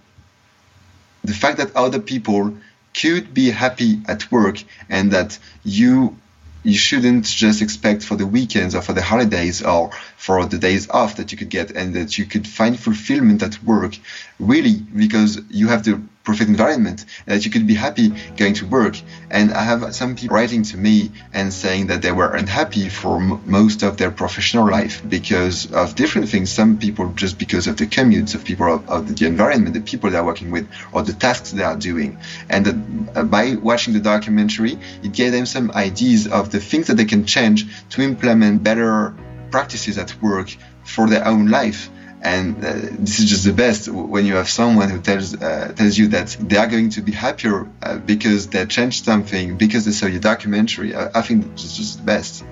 the 1.22 1.34
fact 1.34 1.58
that 1.58 1.76
other 1.76 2.00
people 2.00 2.56
could 2.94 3.34
be 3.34 3.50
happy 3.50 4.00
at 4.08 4.32
work, 4.32 4.64
and 4.88 5.12
that 5.12 5.38
you 5.62 6.16
you 6.62 6.76
shouldn't 6.76 7.24
just 7.24 7.62
expect 7.62 8.02
for 8.02 8.16
the 8.16 8.26
weekends 8.26 8.74
or 8.74 8.82
for 8.82 8.92
the 8.92 9.02
holidays 9.02 9.62
or 9.62 9.90
for 10.16 10.44
the 10.44 10.58
days 10.58 10.88
off 10.90 11.16
that 11.16 11.32
you 11.32 11.38
could 11.38 11.48
get 11.48 11.70
and 11.70 11.94
that 11.94 12.18
you 12.18 12.26
could 12.26 12.46
find 12.46 12.78
fulfillment 12.78 13.42
at 13.42 13.62
work 13.64 13.96
really 14.38 14.74
because 14.74 15.40
you 15.48 15.68
have 15.68 15.84
the 15.84 16.00
perfect 16.30 16.48
environment 16.48 17.04
that 17.26 17.44
you 17.44 17.50
could 17.50 17.66
be 17.66 17.74
happy 17.74 18.08
going 18.36 18.54
to 18.54 18.64
work. 18.66 18.96
And 19.30 19.52
i 19.52 19.62
have 19.70 19.80
some 20.00 20.14
people 20.14 20.36
writing 20.36 20.62
to 20.70 20.76
me 20.76 21.10
and 21.32 21.52
saying 21.52 21.88
that 21.88 22.02
they 22.02 22.12
were 22.12 22.30
unhappy 22.42 22.88
for 22.88 23.18
most 23.58 23.82
of 23.82 23.96
their 23.96 24.12
professional 24.22 24.66
life 24.70 25.02
because 25.16 25.56
of 25.72 25.96
different 25.96 26.28
things. 26.28 26.50
Some 26.60 26.78
people 26.78 27.06
just 27.24 27.36
because 27.38 27.66
of 27.66 27.76
the 27.76 27.86
commutes 27.86 28.34
of 28.36 28.44
people 28.44 28.66
of, 28.74 28.88
of 28.88 29.16
the 29.16 29.26
environment 29.26 29.74
the 29.74 29.80
people 29.92 30.10
they're 30.10 30.30
working 30.32 30.50
with 30.52 30.66
or 30.92 31.02
the 31.02 31.14
tasks 31.24 31.50
they 31.50 31.64
are 31.64 31.80
doing. 31.90 32.18
And 32.48 32.64
uh, 33.16 33.24
by 33.24 33.56
watching 33.56 33.92
the 33.94 34.04
documentary 34.14 34.78
it 35.02 35.12
gave 35.12 35.32
them 35.32 35.46
some 35.46 35.72
ideas 35.72 36.28
of 36.28 36.52
the 36.54 36.60
things 36.60 36.86
that 36.88 36.96
they 36.96 37.08
can 37.14 37.24
change 37.26 37.58
to 37.90 38.02
implement 38.02 38.62
better 38.62 39.14
practices 39.50 39.98
at 39.98 40.10
work 40.22 40.48
for 40.84 41.08
their 41.08 41.26
own 41.26 41.48
life. 41.48 41.90
And 42.22 42.62
uh, 42.62 42.72
this 42.98 43.18
is 43.18 43.30
just 43.30 43.44
the 43.44 43.52
best 43.52 43.88
when 43.88 44.26
you 44.26 44.34
have 44.34 44.48
someone 44.48 44.90
who 44.90 45.00
tells 45.00 45.34
uh, 45.34 45.72
tells 45.74 45.96
you 45.96 46.08
that 46.08 46.36
they 46.38 46.58
are 46.58 46.66
going 46.66 46.90
to 46.90 47.00
be 47.00 47.12
happier 47.12 47.66
uh, 47.82 47.96
because 47.96 48.48
they 48.48 48.66
changed 48.66 49.04
something 49.04 49.56
because 49.56 49.86
they 49.86 49.92
saw 49.92 50.06
your 50.06 50.20
documentary. 50.20 50.94
I, 50.94 51.10
I 51.14 51.22
think 51.22 51.46
it's 51.52 51.76
just 51.76 51.98
the 51.98 52.04
best. 52.04 52.44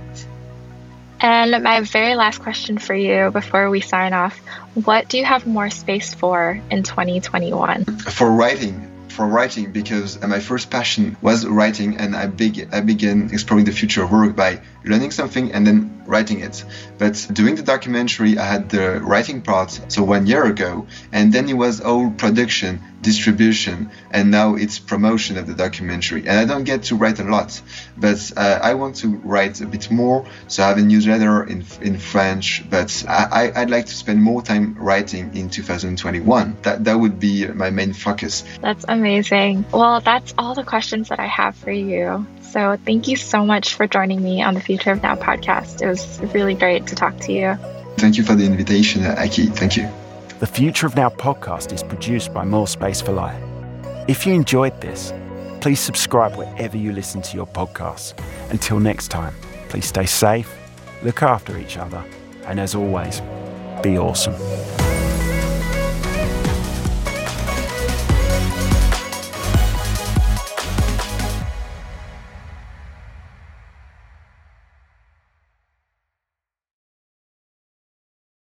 And 1.20 1.62
my 1.62 1.80
very 1.80 2.14
last 2.14 2.38
question 2.38 2.78
for 2.78 2.94
you 2.94 3.30
before 3.30 3.68
we 3.68 3.80
sign 3.80 4.14
off: 4.14 4.38
What 4.74 5.08
do 5.08 5.18
you 5.18 5.24
have 5.24 5.46
more 5.46 5.68
space 5.68 6.14
for 6.14 6.60
in 6.70 6.82
2021? 6.82 7.84
For 7.84 8.30
writing, 8.30 8.88
for 9.18 9.26
writing 9.26 9.72
because 9.72 10.20
my 10.22 10.38
first 10.38 10.70
passion 10.70 11.16
was 11.20 11.44
writing 11.44 11.96
and 11.96 12.14
I, 12.14 12.28
beg- 12.28 12.68
I 12.72 12.80
began 12.80 13.30
exploring 13.32 13.64
the 13.64 13.72
future 13.72 14.04
of 14.04 14.12
work 14.12 14.36
by 14.36 14.60
learning 14.88 15.10
something 15.10 15.52
and 15.52 15.66
then 15.66 16.02
writing 16.08 16.40
it. 16.40 16.64
But 16.96 17.28
doing 17.32 17.54
the 17.54 17.62
documentary, 17.62 18.38
I 18.38 18.44
had 18.44 18.70
the 18.70 19.00
writing 19.00 19.42
part, 19.42 19.78
so 19.88 20.02
one 20.02 20.26
year 20.26 20.44
ago, 20.44 20.86
and 21.12 21.32
then 21.32 21.48
it 21.48 21.54
was 21.54 21.80
all 21.80 22.10
production, 22.10 22.80
distribution, 23.02 23.90
and 24.10 24.30
now 24.30 24.54
it's 24.54 24.78
promotion 24.78 25.36
of 25.36 25.46
the 25.46 25.54
documentary. 25.54 26.26
And 26.26 26.38
I 26.38 26.44
don't 26.46 26.64
get 26.64 26.84
to 26.84 26.96
write 26.96 27.20
a 27.20 27.24
lot, 27.24 27.60
but 27.96 28.32
uh, 28.36 28.58
I 28.62 28.74
want 28.74 28.96
to 28.96 29.08
write 29.08 29.60
a 29.60 29.66
bit 29.66 29.90
more. 29.90 30.26
So 30.48 30.64
I 30.64 30.68
have 30.68 30.78
a 30.78 30.82
newsletter 30.82 31.44
in 31.44 31.64
in 31.82 31.98
French, 31.98 32.64
but 32.68 33.04
I, 33.06 33.52
I'd 33.54 33.70
like 33.70 33.86
to 33.86 33.94
spend 33.94 34.22
more 34.22 34.42
time 34.42 34.74
writing 34.78 35.36
in 35.36 35.50
2021. 35.50 36.56
That 36.62 36.84
that 36.84 36.98
would 36.98 37.20
be 37.20 37.46
my 37.46 37.70
main 37.70 37.92
focus. 37.92 38.44
That's 38.60 38.84
amazing. 38.88 39.66
Well, 39.72 40.00
that's 40.00 40.34
all 40.38 40.54
the 40.54 40.64
questions 40.64 41.10
that 41.10 41.20
I 41.20 41.26
have 41.26 41.54
for 41.56 41.70
you. 41.70 42.26
So 42.50 42.78
thank 42.82 43.08
you 43.08 43.16
so 43.16 43.44
much 43.44 43.74
for 43.74 43.86
joining 43.86 44.22
me 44.22 44.42
on 44.42 44.54
the 44.54 44.60
Future 44.60 44.77
of 44.86 45.02
Now 45.02 45.16
podcast. 45.16 45.82
It 45.82 45.86
was 45.86 46.20
really 46.34 46.54
great 46.54 46.86
to 46.86 46.94
talk 46.94 47.16
to 47.20 47.32
you. 47.32 47.56
Thank 47.96 48.16
you 48.16 48.24
for 48.24 48.34
the 48.34 48.44
invitation, 48.44 49.04
uh, 49.04 49.16
Aki. 49.18 49.46
Thank 49.46 49.76
you. 49.76 49.88
The 50.38 50.46
Future 50.46 50.86
of 50.86 50.94
Now 50.94 51.08
podcast 51.08 51.72
is 51.72 51.82
produced 51.82 52.32
by 52.32 52.44
More 52.44 52.68
Space 52.68 53.00
for 53.00 53.12
Light. 53.12 53.42
If 54.06 54.26
you 54.26 54.34
enjoyed 54.34 54.80
this, 54.80 55.12
please 55.60 55.80
subscribe 55.80 56.36
wherever 56.36 56.76
you 56.76 56.92
listen 56.92 57.22
to 57.22 57.36
your 57.36 57.46
podcasts. 57.46 58.14
Until 58.50 58.78
next 58.78 59.08
time, 59.08 59.34
please 59.68 59.86
stay 59.86 60.06
safe, 60.06 60.54
look 61.02 61.22
after 61.22 61.58
each 61.58 61.76
other, 61.76 62.04
and 62.46 62.60
as 62.60 62.74
always, 62.74 63.20
be 63.82 63.98
awesome. 63.98 64.87